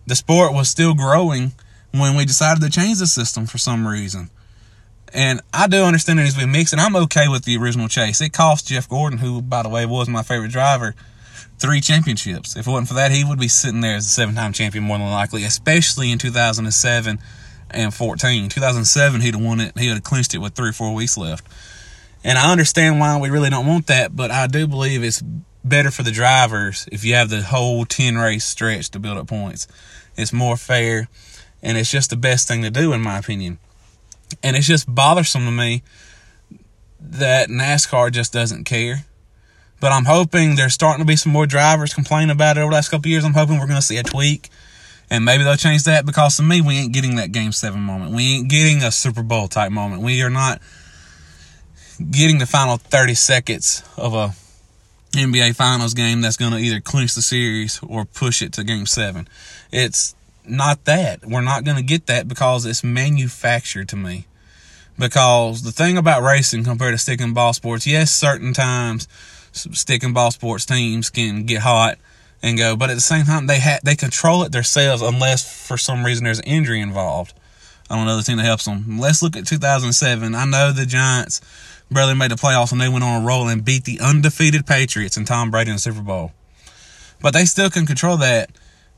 The 0.06 0.14
sport 0.14 0.52
was 0.52 0.68
still 0.68 0.94
growing 0.94 1.52
when 1.90 2.16
we 2.16 2.24
decided 2.24 2.62
to 2.62 2.70
change 2.70 2.98
the 2.98 3.06
system 3.06 3.46
for 3.46 3.58
some 3.58 3.86
reason. 3.86 4.30
And 5.14 5.40
I 5.52 5.68
do 5.68 5.84
understand 5.84 6.18
it 6.18 6.24
needs 6.24 6.34
to 6.34 6.40
be 6.40 6.50
mixed, 6.50 6.72
and 6.72 6.82
I'm 6.82 6.96
okay 6.96 7.28
with 7.28 7.44
the 7.44 7.56
original 7.56 7.86
chase. 7.86 8.20
It 8.20 8.32
cost 8.32 8.66
Jeff 8.66 8.88
Gordon, 8.88 9.20
who, 9.20 9.40
by 9.40 9.62
the 9.62 9.68
way, 9.68 9.86
was 9.86 10.08
my 10.08 10.24
favorite 10.24 10.50
driver, 10.50 10.96
three 11.56 11.80
championships. 11.80 12.56
If 12.56 12.66
it 12.66 12.70
wasn't 12.70 12.88
for 12.88 12.94
that, 12.94 13.12
he 13.12 13.22
would 13.22 13.38
be 13.38 13.46
sitting 13.46 13.80
there 13.80 13.94
as 13.94 14.06
a 14.06 14.10
seven 14.10 14.34
time 14.34 14.52
champion 14.52 14.82
more 14.82 14.98
than 14.98 15.08
likely, 15.08 15.44
especially 15.44 16.10
in 16.10 16.18
2007 16.18 17.20
and 17.70 17.94
14. 17.94 18.48
2007, 18.48 19.20
he'd 19.20 19.34
have 19.34 19.42
won 19.42 19.60
it, 19.60 19.78
he 19.78 19.86
would 19.86 19.94
have 19.94 20.02
clinched 20.02 20.34
it 20.34 20.38
with 20.38 20.54
three 20.54 20.70
or 20.70 20.72
four 20.72 20.92
weeks 20.92 21.16
left. 21.16 21.46
And 22.24 22.36
I 22.36 22.50
understand 22.50 22.98
why 22.98 23.16
we 23.20 23.30
really 23.30 23.50
don't 23.50 23.66
want 23.66 23.86
that, 23.86 24.16
but 24.16 24.32
I 24.32 24.48
do 24.48 24.66
believe 24.66 25.04
it's 25.04 25.22
better 25.62 25.92
for 25.92 26.02
the 26.02 26.10
drivers 26.10 26.88
if 26.90 27.04
you 27.04 27.14
have 27.14 27.30
the 27.30 27.42
whole 27.42 27.84
10 27.84 28.16
race 28.16 28.44
stretch 28.44 28.90
to 28.90 28.98
build 28.98 29.18
up 29.18 29.28
points. 29.28 29.68
It's 30.16 30.32
more 30.32 30.56
fair, 30.56 31.08
and 31.62 31.78
it's 31.78 31.90
just 31.90 32.10
the 32.10 32.16
best 32.16 32.48
thing 32.48 32.62
to 32.62 32.70
do, 32.70 32.92
in 32.92 33.00
my 33.00 33.18
opinion. 33.18 33.60
And 34.42 34.56
it's 34.56 34.66
just 34.66 34.92
bothersome 34.92 35.44
to 35.44 35.50
me 35.50 35.82
that 37.00 37.48
NASCAR 37.48 38.10
just 38.12 38.32
doesn't 38.32 38.64
care. 38.64 39.04
But 39.80 39.92
I'm 39.92 40.06
hoping 40.06 40.56
there's 40.56 40.74
starting 40.74 41.04
to 41.04 41.06
be 41.06 41.16
some 41.16 41.32
more 41.32 41.46
drivers 41.46 41.92
complaining 41.92 42.30
about 42.30 42.56
it 42.56 42.60
over 42.60 42.70
the 42.70 42.74
last 42.74 42.90
couple 42.90 43.10
years. 43.10 43.24
I'm 43.24 43.34
hoping 43.34 43.58
we're 43.58 43.66
going 43.66 43.80
to 43.80 43.82
see 43.82 43.98
a 43.98 44.02
tweak. 44.02 44.48
And 45.10 45.24
maybe 45.24 45.44
they'll 45.44 45.56
change 45.56 45.84
that 45.84 46.06
because 46.06 46.36
to 46.38 46.42
me, 46.42 46.60
we 46.60 46.78
ain't 46.78 46.92
getting 46.92 47.16
that 47.16 47.32
game 47.32 47.52
seven 47.52 47.80
moment. 47.80 48.12
We 48.12 48.36
ain't 48.36 48.48
getting 48.48 48.82
a 48.82 48.90
Super 48.90 49.22
Bowl 49.22 49.48
type 49.48 49.70
moment. 49.70 50.02
We 50.02 50.22
are 50.22 50.30
not 50.30 50.62
getting 52.10 52.38
the 52.38 52.46
final 52.46 52.78
30 52.78 53.14
seconds 53.14 53.82
of 53.96 54.14
a 54.14 54.34
NBA 55.12 55.54
Finals 55.54 55.94
game 55.94 56.20
that's 56.20 56.36
going 56.36 56.52
to 56.52 56.58
either 56.58 56.80
clinch 56.80 57.14
the 57.14 57.22
series 57.22 57.80
or 57.86 58.04
push 58.04 58.42
it 58.42 58.52
to 58.54 58.64
game 58.64 58.86
seven. 58.86 59.28
It's 59.70 60.14
not 60.46 60.84
that. 60.84 61.26
We're 61.26 61.40
not 61.40 61.64
going 61.64 61.76
to 61.76 61.82
get 61.82 62.06
that 62.06 62.28
because 62.28 62.66
it's 62.66 62.84
manufactured 62.84 63.88
to 63.90 63.96
me. 63.96 64.26
Because 64.98 65.62
the 65.62 65.72
thing 65.72 65.96
about 65.96 66.22
racing 66.22 66.64
compared 66.64 66.94
to 66.94 66.98
stick 66.98 67.20
and 67.20 67.34
ball 67.34 67.52
sports, 67.52 67.86
yes, 67.86 68.12
certain 68.12 68.52
times 68.52 69.08
stick 69.52 70.02
and 70.02 70.14
ball 70.14 70.30
sports 70.30 70.66
teams 70.66 71.10
can 71.10 71.44
get 71.44 71.62
hot 71.62 71.98
and 72.42 72.58
go, 72.58 72.76
but 72.76 72.90
at 72.90 72.94
the 72.94 73.00
same 73.00 73.24
time, 73.24 73.46
they 73.46 73.58
ha- 73.58 73.78
they 73.82 73.96
control 73.96 74.42
it 74.42 74.52
themselves 74.52 75.00
unless 75.00 75.66
for 75.66 75.78
some 75.78 76.04
reason 76.04 76.24
there's 76.24 76.40
injury 76.42 76.80
involved 76.80 77.32
on 77.88 78.00
another 78.00 78.22
team 78.22 78.36
that 78.36 78.44
helps 78.44 78.66
them. 78.66 78.98
Let's 78.98 79.22
look 79.22 79.36
at 79.36 79.46
2007. 79.46 80.34
I 80.34 80.44
know 80.44 80.70
the 80.70 80.86
Giants 80.86 81.40
barely 81.90 82.14
made 82.14 82.30
the 82.30 82.36
playoffs 82.36 82.72
and 82.72 82.80
they 82.80 82.88
went 82.88 83.04
on 83.04 83.22
a 83.22 83.26
roll 83.26 83.48
and 83.48 83.64
beat 83.64 83.84
the 83.84 84.00
undefeated 84.00 84.66
Patriots 84.66 85.16
and 85.16 85.26
Tom 85.26 85.50
Brady 85.50 85.70
in 85.70 85.76
the 85.76 85.80
Super 85.80 86.02
Bowl. 86.02 86.32
But 87.22 87.32
they 87.32 87.44
still 87.46 87.70
can 87.70 87.86
control 87.86 88.18
that. 88.18 88.50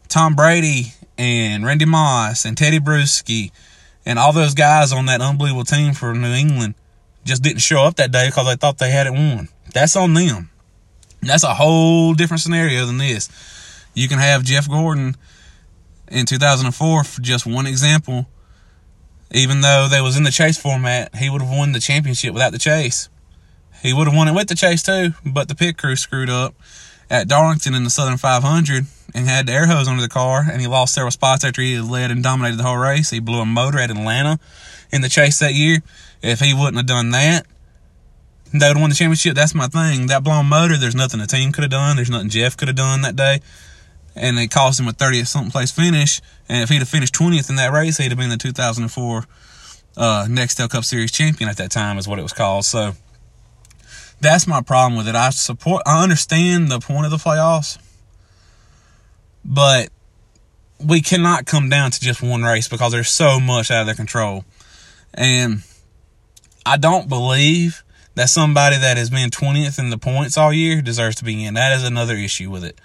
Tom 0.09 0.35
Brady 0.35 0.93
and 1.19 1.65
Randy 1.65 1.85
Moss 1.85 2.45
and 2.45 2.57
Tedy 2.57 2.79
Bruschi 2.79 3.51
and 4.05 4.19
all 4.19 4.33
those 4.33 4.55
guys 4.55 4.93
on 4.93 5.07
that 5.07 5.21
unbelievable 5.21 5.65
team 5.65 5.93
for 5.93 6.15
New 6.15 6.33
England 6.33 6.75
just 7.25 7.43
didn't 7.43 7.61
show 7.61 7.83
up 7.83 7.97
that 7.97 8.13
day 8.13 8.29
because 8.29 8.47
they 8.47 8.57
thought 8.57 8.79
they 8.79 8.91
had 8.91 9.07
it 9.07 9.13
won. 9.13 9.49
That's 9.73 9.97
on 9.97 10.15
them. 10.15 10.51
That's 11.23 11.43
a 11.43 11.55
whole 11.55 12.15
different 12.15 12.41
scenario 12.41 12.87
than 12.87 12.99
this. 12.99 13.29
You 13.95 14.09
can 14.09 14.19
have 14.19 14.45
Jeff 14.45 14.69
Gordon 14.69 15.17
in 16.09 16.27
2004 16.27 17.05
for 17.05 17.21
just 17.21 17.47
one 17.47 17.67
example. 17.67 18.27
Even 19.33 19.61
though 19.61 19.89
they 19.91 20.01
was 20.01 20.17
in 20.17 20.23
the 20.23 20.31
chase 20.31 20.57
format, 20.57 21.15
he 21.17 21.29
would 21.29 21.43
have 21.43 21.51
won 21.51 21.73
the 21.73 21.81
championship 21.81 22.33
without 22.33 22.53
the 22.53 22.59
chase. 22.59 23.09
He 23.83 23.93
would 23.93 24.07
have 24.07 24.17
won 24.17 24.29
it 24.29 24.35
with 24.35 24.49
the 24.49 24.55
chase 24.55 24.83
too, 24.83 25.15
but 25.25 25.49
the 25.49 25.55
pit 25.55 25.77
crew 25.77 25.97
screwed 25.97 26.31
up 26.31 26.55
at 27.11 27.29
Darlington 27.29 27.75
in 27.75 27.85
the 27.85 27.90
Southern 27.90 28.16
500 28.16 28.87
and 29.14 29.27
had 29.27 29.47
the 29.47 29.53
air 29.53 29.66
hose 29.66 29.88
under 29.88 30.03
the 30.03 30.09
car, 30.09 30.45
and 30.51 30.61
he 30.61 30.66
lost 30.66 30.95
several 30.95 31.11
spots 31.11 31.45
after 31.45 31.62
he 31.62 31.81
led 31.81 32.11
and 32.11 32.23
dominated 32.23 32.57
the 32.57 32.64
whole 32.64 32.77
race. 32.77 33.11
He 33.11 33.21
blew 33.21 33.40
a 33.40 33.47
motor 33.47 33.79
at 33.79 33.90
Atlanta 33.90 34.38
in 34.92 35.01
the 35.03 35.09
chase 35.09 35.38
that 35.38 35.55
year. 35.55 35.79
If 36.23 36.40
he 36.40 36.53
wouldn't 36.55 36.77
have 36.77 36.87
done 36.87 37.11
that, 37.11 37.47
they 38.53 38.69
would 38.69 38.77
have 38.77 38.81
won 38.81 38.90
the 38.90 38.97
championship. 38.97 39.35
That's 39.35 39.55
my 39.55 39.69
thing. 39.69 40.07
That 40.07 40.25
blown 40.25 40.47
motor, 40.47 40.77
there's 40.77 40.95
nothing 40.95 41.21
the 41.21 41.27
team 41.27 41.53
could 41.53 41.62
have 41.62 41.71
done. 41.71 41.97
There's 41.97 42.11
nothing 42.11 42.29
Jeff 42.29 42.57
could 42.57 42.69
have 42.69 42.77
done 42.77 43.03
that 43.03 43.16
day. 43.16 43.40
And 44.14 44.38
it 44.38 44.51
cost 44.51 44.81
him 44.81 44.88
a 44.88 44.92
30th 44.92 45.27
something 45.27 45.51
place 45.51 45.71
finish. 45.71 46.21
And 46.49 46.62
if 46.62 46.69
he'd 46.69 46.79
have 46.79 46.88
finished 46.88 47.14
20th 47.14 47.51
in 47.51 47.57
that 47.57 47.73
race, 47.73 47.99
he'd 47.99 48.11
have 48.11 48.19
been 48.19 48.31
the 48.31 48.37
2004 48.37 49.25
uh, 49.97 50.27
Nextel 50.29 50.71
Cup 50.71 50.85
Series 50.85 51.12
champion 51.12 51.51
at 51.51 51.57
that 51.59 51.71
time, 51.71 51.99
is 51.99 52.09
what 52.09 52.19
it 52.19 52.23
was 52.23 52.33
called. 52.33 52.64
So 52.64 52.92
that's 54.21 54.47
my 54.47 54.63
problem 54.63 54.97
with 54.97 55.09
it. 55.09 55.15
I 55.15 55.31
support, 55.31 55.83
I 55.87 56.03
understand 56.03 56.69
the 56.69 56.81
point 56.81 57.05
of 57.05 57.11
the 57.11 57.19
playoffs, 57.19 57.79
but 59.45 59.91
we 60.85 61.01
cannot 61.01 61.47
come 61.47 61.69
down 61.69 61.91
to 61.91 62.01
just 62.01 62.23
one 62.23 62.43
race 62.43 62.69
because 62.69 62.93
there's 62.93 63.11
so 63.11 63.41
much 63.41 63.71
out 63.71 63.81
of 63.81 63.87
their 63.87 63.95
control. 63.95 64.45
And 65.15 65.63
I 66.65 66.77
don't 66.77 67.09
believe 67.09 67.83
that 68.15 68.29
somebody 68.29 68.79
that 68.79 68.97
has 68.97 69.11
been 69.11 69.31
20th 69.31 69.79
in 69.79 69.91
the 69.91 69.99
points 69.99 70.37
all 70.37 70.53
year 70.53 70.83
deserves 70.83 71.17
to 71.17 71.25
be 71.25 71.45
in. 71.45 71.55
That 71.55 71.77
is 71.77 71.85
another 71.85 72.15
issue 72.15 72.51
with 72.51 72.65
it. 72.65 72.81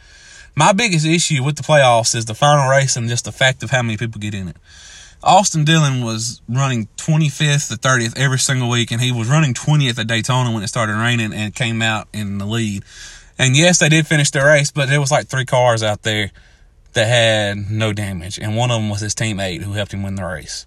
My 0.55 0.73
biggest 0.73 1.05
issue 1.05 1.43
with 1.43 1.55
the 1.55 1.63
playoffs 1.63 2.13
is 2.13 2.25
the 2.25 2.35
final 2.35 2.69
race 2.69 2.97
and 2.97 3.07
just 3.07 3.25
the 3.25 3.31
fact 3.31 3.63
of 3.63 3.71
how 3.71 3.81
many 3.81 3.97
people 3.97 4.19
get 4.19 4.33
in 4.33 4.49
it. 4.49 4.57
Austin 5.23 5.65
Dillon 5.65 6.03
was 6.03 6.41
running 6.49 6.87
25th 6.97 7.69
to 7.69 7.75
30th 7.75 8.17
every 8.17 8.39
single 8.39 8.69
week, 8.69 8.91
and 8.91 8.99
he 8.99 9.11
was 9.11 9.29
running 9.29 9.53
20th 9.53 9.99
at 9.99 10.07
Daytona 10.07 10.51
when 10.51 10.63
it 10.63 10.67
started 10.67 10.93
raining 10.93 11.33
and 11.33 11.53
came 11.53 11.81
out 11.81 12.07
in 12.11 12.39
the 12.39 12.45
lead. 12.45 12.83
And 13.37 13.55
yes, 13.55 13.79
they 13.79 13.89
did 13.89 14.07
finish 14.07 14.31
the 14.31 14.43
race, 14.43 14.71
but 14.71 14.89
there 14.89 14.99
was 14.99 15.11
like 15.11 15.27
three 15.27 15.45
cars 15.45 15.83
out 15.83 16.03
there 16.03 16.31
that 16.93 17.05
had 17.05 17.69
no 17.69 17.93
damage, 17.93 18.39
and 18.39 18.55
one 18.55 18.71
of 18.71 18.81
them 18.81 18.89
was 18.89 19.01
his 19.01 19.15
teammate 19.15 19.61
who 19.61 19.73
helped 19.73 19.93
him 19.93 20.03
win 20.03 20.15
the 20.15 20.25
race. 20.25 20.65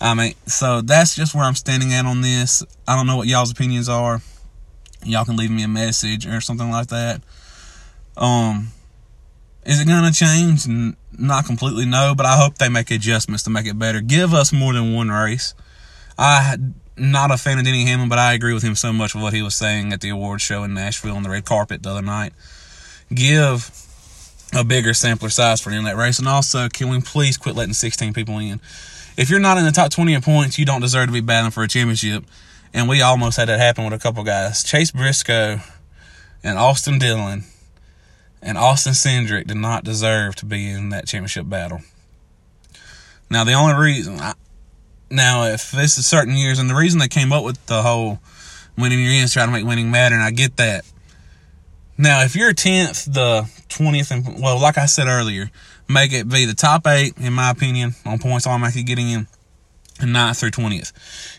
I 0.00 0.14
mean, 0.14 0.34
so 0.46 0.80
that's 0.80 1.14
just 1.14 1.34
where 1.34 1.44
I'm 1.44 1.54
standing 1.54 1.92
at 1.92 2.04
on 2.04 2.20
this. 2.20 2.62
I 2.88 2.96
don't 2.96 3.06
know 3.06 3.16
what 3.16 3.28
y'all's 3.28 3.52
opinions 3.52 3.88
are. 3.88 4.20
Y'all 5.04 5.24
can 5.24 5.36
leave 5.36 5.50
me 5.50 5.62
a 5.62 5.68
message 5.68 6.26
or 6.26 6.40
something 6.40 6.70
like 6.70 6.88
that. 6.88 7.22
Um, 8.16 8.68
is 9.64 9.80
it 9.80 9.86
going 9.86 10.10
to 10.10 10.12
change? 10.12 10.66
Not 11.16 11.46
completely, 11.46 11.86
no, 11.86 12.14
but 12.14 12.26
I 12.26 12.36
hope 12.36 12.58
they 12.58 12.68
make 12.68 12.90
adjustments 12.90 13.42
to 13.44 13.50
make 13.50 13.66
it 13.66 13.78
better. 13.78 14.00
Give 14.00 14.34
us 14.34 14.52
more 14.52 14.72
than 14.72 14.94
one 14.94 15.10
race. 15.10 15.54
I'm 16.18 16.74
not 16.96 17.30
a 17.30 17.36
fan 17.36 17.58
of 17.58 17.64
Denny 17.64 17.84
Hamlin, 17.86 18.08
but 18.08 18.18
I 18.18 18.34
agree 18.34 18.54
with 18.54 18.62
him 18.62 18.74
so 18.74 18.92
much 18.92 19.14
with 19.14 19.22
what 19.22 19.32
he 19.32 19.42
was 19.42 19.54
saying 19.54 19.92
at 19.92 20.00
the 20.00 20.10
awards 20.10 20.42
show 20.42 20.64
in 20.64 20.74
Nashville 20.74 21.16
on 21.16 21.22
the 21.22 21.30
red 21.30 21.44
carpet 21.44 21.82
the 21.82 21.90
other 21.90 22.02
night. 22.02 22.32
Give 23.12 23.68
a 24.54 24.64
bigger 24.64 24.94
sampler 24.94 25.30
size 25.30 25.60
for 25.60 25.70
him 25.70 25.84
that 25.84 25.96
race, 25.96 26.18
and 26.18 26.28
also 26.28 26.68
can 26.68 26.88
we 26.88 27.00
please 27.00 27.36
quit 27.36 27.56
letting 27.56 27.74
16 27.74 28.12
people 28.12 28.38
in? 28.38 28.60
If 29.16 29.30
you're 29.30 29.40
not 29.40 29.58
in 29.58 29.64
the 29.64 29.72
top 29.72 29.90
20 29.90 30.14
in 30.14 30.22
points, 30.22 30.58
you 30.58 30.64
don't 30.64 30.80
deserve 30.80 31.06
to 31.06 31.12
be 31.12 31.20
battling 31.20 31.52
for 31.52 31.62
a 31.62 31.68
championship. 31.68 32.24
And 32.72 32.88
we 32.88 33.02
almost 33.02 33.36
had 33.36 33.48
that 33.48 33.60
happen 33.60 33.84
with 33.84 33.92
a 33.92 33.98
couple 33.98 34.24
guys. 34.24 34.64
Chase 34.64 34.90
Briscoe 34.90 35.60
and 36.42 36.58
Austin 36.58 36.98
Dillon 36.98 37.44
and 38.44 38.58
Austin 38.58 38.92
Cindric 38.92 39.46
did 39.46 39.56
not 39.56 39.84
deserve 39.84 40.36
to 40.36 40.46
be 40.46 40.70
in 40.70 40.90
that 40.90 41.06
championship 41.06 41.48
battle. 41.48 41.80
Now, 43.30 43.42
the 43.42 43.54
only 43.54 43.74
reason, 43.74 44.20
I, 44.20 44.34
now, 45.10 45.44
if 45.44 45.72
this 45.72 45.96
is 45.96 46.06
certain 46.06 46.36
years, 46.36 46.58
and 46.58 46.68
the 46.68 46.74
reason 46.74 47.00
they 47.00 47.08
came 47.08 47.32
up 47.32 47.42
with 47.42 47.64
the 47.66 47.82
whole 47.82 48.20
winning 48.76 49.02
your 49.02 49.12
ends, 49.12 49.32
trying 49.32 49.48
to 49.48 49.52
make 49.52 49.64
winning 49.64 49.90
matter, 49.90 50.14
and 50.14 50.22
I 50.22 50.30
get 50.30 50.58
that. 50.58 50.84
Now, 51.96 52.22
if 52.22 52.36
you're 52.36 52.52
10th, 52.52 53.12
the 53.12 53.48
20th, 53.68 54.10
and 54.10 54.42
well, 54.42 54.60
like 54.60 54.76
I 54.76 54.86
said 54.86 55.06
earlier, 55.06 55.50
make 55.88 56.12
it 56.12 56.28
be 56.28 56.44
the 56.44 56.54
top 56.54 56.86
eight, 56.86 57.16
in 57.18 57.32
my 57.32 57.50
opinion, 57.50 57.94
on 58.04 58.18
points 58.18 58.46
automatically 58.46 58.82
getting 58.82 59.08
in, 59.08 59.26
and 60.00 60.14
9th 60.14 60.40
through 60.40 60.50
20th. 60.50 60.92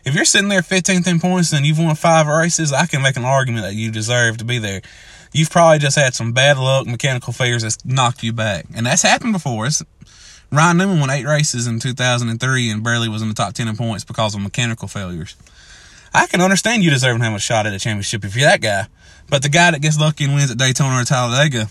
If 0.06 0.16
you're 0.16 0.26
sitting 0.26 0.48
there 0.48 0.62
15th 0.62 1.06
in 1.08 1.20
points 1.20 1.54
and 1.54 1.66
you've 1.66 1.78
won 1.78 1.96
five 1.96 2.26
races, 2.28 2.74
I 2.74 2.88
can 2.88 3.02
make 3.02 3.18
an 3.18 3.26
argument 3.26 3.66
that 3.66 3.76
you 3.76 3.92
deserve 3.92 4.38
to 4.38 4.46
be 4.46 4.58
there 4.58 4.82
you've 5.36 5.50
probably 5.50 5.80
just 5.80 5.98
had 5.98 6.14
some 6.14 6.32
bad 6.32 6.58
luck, 6.58 6.88
mechanical 6.88 7.34
failures 7.34 7.64
that's 7.64 7.84
knocked 7.84 8.24
you 8.24 8.32
back. 8.32 8.66
And 8.74 8.86
that's 8.86 9.02
happened 9.02 9.34
before. 9.34 9.66
It's, 9.66 9.84
Ryan 10.52 10.78
Newman 10.78 11.00
won 11.02 11.10
eight 11.10 11.26
races 11.26 11.68
in 11.68 11.80
2003 11.80 12.70
and 12.70 12.84
barely 12.84 13.10
was 13.10 13.22
in 13.22 13.28
the 13.28 13.34
top 13.34 13.54
10 13.54 13.68
in 13.68 13.76
points 13.76 14.06
because 14.06 14.34
of 14.34 14.42
mechanical 14.42 14.88
failures. 14.88 15.36
I 16.14 16.28
can 16.28 16.40
understand 16.40 16.84
you 16.84 16.90
deserving 16.90 17.20
to 17.20 17.26
have 17.26 17.36
a 17.36 17.40
shot 17.40 17.68
at 17.68 17.74
a 17.74 17.80
championship 17.80 18.24
if 18.24 18.36
you're 18.36 18.48
that 18.48 18.62
guy. 18.62 18.88
But 19.30 19.44
the 19.44 19.50
guy 19.50 19.72
that 19.72 19.82
gets 19.82 20.00
lucky 20.00 20.24
and 20.24 20.36
wins 20.36 20.52
at 20.52 20.58
Daytona 20.58 21.02
or 21.02 21.04
Talladega 21.04 21.68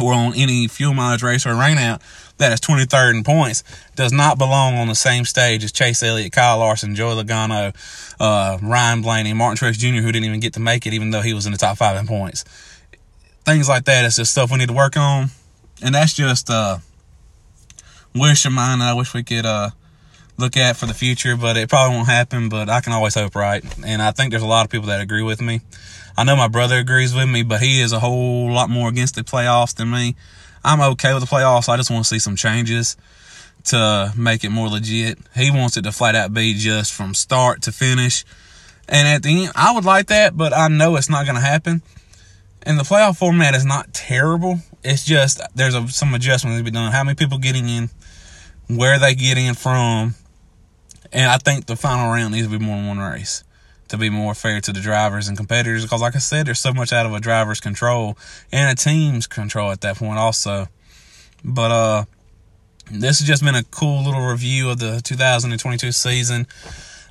or 0.00 0.12
on 0.12 0.34
any 0.34 0.66
fuel 0.68 0.94
mileage 0.94 1.22
race 1.22 1.46
or 1.46 1.54
rain 1.54 1.78
out 1.78 2.00
that 2.40 2.52
is 2.52 2.60
23rd 2.60 3.16
in 3.16 3.24
points 3.24 3.62
does 3.94 4.12
not 4.12 4.38
belong 4.38 4.74
on 4.74 4.88
the 4.88 4.94
same 4.94 5.24
stage 5.24 5.62
as 5.62 5.70
Chase 5.70 6.02
Elliott, 6.02 6.32
Kyle 6.32 6.58
Larson, 6.58 6.94
Joey 6.94 7.22
Logano, 7.22 7.74
uh, 8.18 8.58
Ryan 8.62 9.02
Blaney, 9.02 9.32
Martin 9.34 9.68
Truex 9.68 9.78
Jr., 9.78 10.00
who 10.00 10.10
didn't 10.10 10.24
even 10.24 10.40
get 10.40 10.54
to 10.54 10.60
make 10.60 10.86
it, 10.86 10.94
even 10.94 11.10
though 11.10 11.20
he 11.20 11.34
was 11.34 11.46
in 11.46 11.52
the 11.52 11.58
top 11.58 11.76
five 11.76 11.96
in 11.98 12.06
points. 12.06 12.44
Things 13.44 13.68
like 13.68 13.84
that 13.84 14.04
is 14.04 14.16
just 14.16 14.32
stuff 14.32 14.50
we 14.50 14.58
need 14.58 14.68
to 14.68 14.74
work 14.74 14.96
on. 14.96 15.28
And 15.82 15.94
that's 15.94 16.14
just 16.14 16.50
uh, 16.50 16.78
wish 18.14 18.44
of 18.44 18.52
mine 18.52 18.80
I 18.80 18.94
wish 18.94 19.14
we 19.14 19.22
could 19.22 19.46
uh, 19.46 19.70
look 20.40 20.56
at 20.56 20.76
for 20.76 20.86
the 20.86 20.94
future, 20.94 21.36
but 21.36 21.56
it 21.56 21.68
probably 21.68 21.96
won't 21.96 22.08
happen, 22.08 22.48
but 22.48 22.68
I 22.68 22.80
can 22.80 22.92
always 22.92 23.14
hope 23.14 23.34
right. 23.34 23.64
And 23.84 24.02
I 24.02 24.10
think 24.10 24.30
there's 24.30 24.42
a 24.42 24.46
lot 24.46 24.64
of 24.64 24.70
people 24.70 24.88
that 24.88 25.00
agree 25.00 25.22
with 25.22 25.40
me. 25.40 25.60
I 26.16 26.24
know 26.24 26.36
my 26.36 26.48
brother 26.48 26.78
agrees 26.78 27.14
with 27.14 27.28
me, 27.28 27.42
but 27.42 27.60
he 27.60 27.80
is 27.80 27.92
a 27.92 28.00
whole 28.00 28.50
lot 28.52 28.68
more 28.68 28.88
against 28.88 29.14
the 29.14 29.22
playoffs 29.22 29.74
than 29.74 29.90
me. 29.90 30.16
I'm 30.64 30.80
okay 30.92 31.14
with 31.14 31.22
the 31.22 31.28
playoffs. 31.28 31.68
I 31.68 31.76
just 31.76 31.90
want 31.90 32.04
to 32.04 32.08
see 32.08 32.18
some 32.18 32.36
changes 32.36 32.96
to 33.64 34.12
make 34.16 34.44
it 34.44 34.50
more 34.50 34.68
legit. 34.68 35.18
He 35.34 35.50
wants 35.50 35.76
it 35.76 35.82
to 35.82 35.92
flat 35.92 36.14
out 36.14 36.34
be 36.34 36.54
just 36.54 36.92
from 36.92 37.14
start 37.14 37.62
to 37.62 37.72
finish. 37.72 38.24
And 38.88 39.06
at 39.06 39.22
the 39.22 39.44
end, 39.44 39.52
I 39.54 39.72
would 39.74 39.84
like 39.84 40.08
that, 40.08 40.36
but 40.36 40.52
I 40.52 40.68
know 40.68 40.96
it's 40.96 41.08
not 41.08 41.24
going 41.24 41.36
to 41.36 41.42
happen. 41.42 41.82
And 42.62 42.78
the 42.78 42.82
playoff 42.82 43.16
format 43.18 43.54
is 43.54 43.64
not 43.64 43.94
terrible. 43.94 44.60
It's 44.82 45.04
just 45.04 45.40
there's 45.54 45.74
a, 45.74 45.88
some 45.88 46.12
adjustments 46.14 46.58
to 46.58 46.64
be 46.64 46.70
done. 46.70 46.92
How 46.92 47.04
many 47.04 47.14
people 47.14 47.38
getting 47.38 47.68
in, 47.68 47.90
where 48.68 48.98
they 48.98 49.14
get 49.14 49.38
in 49.38 49.54
from, 49.54 50.14
and 51.12 51.30
I 51.30 51.38
think 51.38 51.66
the 51.66 51.76
final 51.76 52.12
round 52.12 52.34
needs 52.34 52.46
to 52.46 52.58
be 52.58 52.64
more 52.64 52.76
than 52.76 52.86
one 52.86 52.98
race 52.98 53.44
to 53.90 53.98
be 53.98 54.08
more 54.08 54.34
fair 54.34 54.60
to 54.60 54.72
the 54.72 54.80
drivers 54.80 55.26
and 55.26 55.36
competitors 55.36 55.82
because 55.82 56.00
like 56.00 56.14
I 56.14 56.20
said 56.20 56.46
there's 56.46 56.60
so 56.60 56.72
much 56.72 56.92
out 56.92 57.06
of 57.06 57.12
a 57.12 57.20
driver's 57.20 57.60
control 57.60 58.16
and 58.52 58.70
a 58.70 58.80
team's 58.80 59.26
control 59.26 59.72
at 59.72 59.80
that 59.80 59.96
point 59.96 60.18
also. 60.18 60.68
But 61.44 61.70
uh 61.70 62.04
this 62.92 63.18
has 63.18 63.26
just 63.26 63.44
been 63.44 63.56
a 63.56 63.64
cool 63.64 64.04
little 64.04 64.26
review 64.26 64.70
of 64.70 64.78
the 64.78 65.00
2022 65.02 65.90
season. 65.90 66.46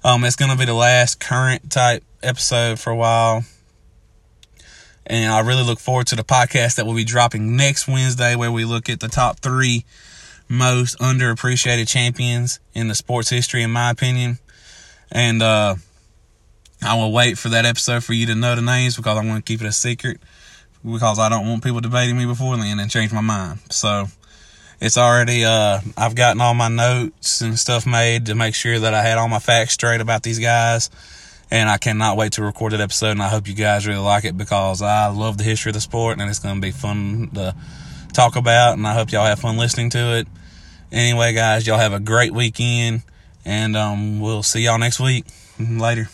Um 0.05 0.23
it's 0.23 0.37
going 0.37 0.51
to 0.51 0.57
be 0.57 0.65
the 0.65 0.73
last 0.73 1.19
current 1.19 1.69
type 1.69 2.03
episode 2.23 2.79
for 2.79 2.91
a 2.91 2.95
while. 2.95 3.43
And 5.05 5.33
I 5.33 5.39
really 5.41 5.63
look 5.63 5.79
forward 5.79 6.07
to 6.07 6.15
the 6.15 6.23
podcast 6.23 6.75
that 6.75 6.85
will 6.85 6.93
be 6.93 7.03
dropping 7.03 7.57
next 7.57 7.87
Wednesday 7.87 8.35
where 8.35 8.51
we 8.51 8.63
look 8.63 8.89
at 8.89 9.01
the 9.01 9.07
top 9.09 9.39
3 9.39 9.83
most 10.49 10.97
underappreciated 10.99 11.87
champions 11.87 12.59
in 12.73 12.87
the 12.87 12.95
sports 12.95 13.29
history 13.29 13.63
in 13.63 13.71
my 13.71 13.91
opinion 13.91 14.39
and 15.11 15.41
uh 15.41 15.75
I 16.81 16.95
will 16.95 17.11
wait 17.11 17.37
for 17.37 17.49
that 17.49 17.65
episode 17.65 18.03
for 18.03 18.13
you 18.13 18.25
to 18.27 18.35
know 18.35 18.55
the 18.55 18.61
names 18.61 18.95
because 18.95 19.17
I 19.17 19.25
want 19.25 19.45
to 19.45 19.51
keep 19.51 19.61
it 19.61 19.67
a 19.67 19.71
secret 19.71 20.21
because 20.83 21.19
I 21.19 21.27
don't 21.27 21.47
want 21.47 21.63
people 21.63 21.81
debating 21.81 22.17
me 22.17 22.25
before 22.25 22.55
then 22.55 22.79
and 22.79 22.89
change 22.89 23.11
my 23.11 23.21
mind. 23.21 23.59
So 23.69 24.05
it's 24.79 24.97
already 24.97 25.43
uh 25.43 25.81
I've 25.97 26.15
gotten 26.15 26.39
all 26.39 26.53
my 26.53 26.69
notes 26.69 27.41
and 27.41 27.59
stuff 27.59 27.85
made 27.85 28.27
to 28.27 28.35
make 28.35 28.55
sure 28.55 28.79
that 28.79 28.93
I 28.93 29.01
had 29.01 29.17
all 29.17 29.27
my 29.27 29.39
facts 29.39 29.73
straight 29.73 29.99
about 29.99 30.23
these 30.23 30.39
guys. 30.39 30.89
And 31.51 31.67
I 31.67 31.77
cannot 31.77 32.15
wait 32.15 32.33
to 32.33 32.43
record 32.43 32.73
that 32.73 32.79
episode 32.79 33.11
and 33.11 33.23
I 33.23 33.27
hope 33.27 33.47
you 33.47 33.55
guys 33.55 33.85
really 33.85 33.99
like 33.99 34.23
it 34.23 34.37
because 34.37 34.81
I 34.81 35.07
love 35.07 35.37
the 35.37 35.43
history 35.43 35.71
of 35.71 35.73
the 35.73 35.81
sport 35.81 36.19
and 36.19 36.29
it's 36.29 36.39
gonna 36.39 36.61
be 36.61 36.71
fun 36.71 37.31
to 37.33 37.55
talk 38.13 38.37
about 38.37 38.77
and 38.77 38.87
I 38.87 38.93
hope 38.93 39.11
y'all 39.11 39.25
have 39.25 39.39
fun 39.39 39.57
listening 39.57 39.89
to 39.91 40.17
it. 40.17 40.27
Anyway 40.91 41.33
guys, 41.33 41.67
y'all 41.67 41.77
have 41.77 41.93
a 41.93 41.99
great 41.99 42.33
weekend 42.33 43.03
and 43.45 43.75
um 43.77 44.19
we'll 44.19 44.43
see 44.43 44.61
y'all 44.61 44.79
next 44.79 44.99
week. 44.99 45.25
Later. 45.59 46.09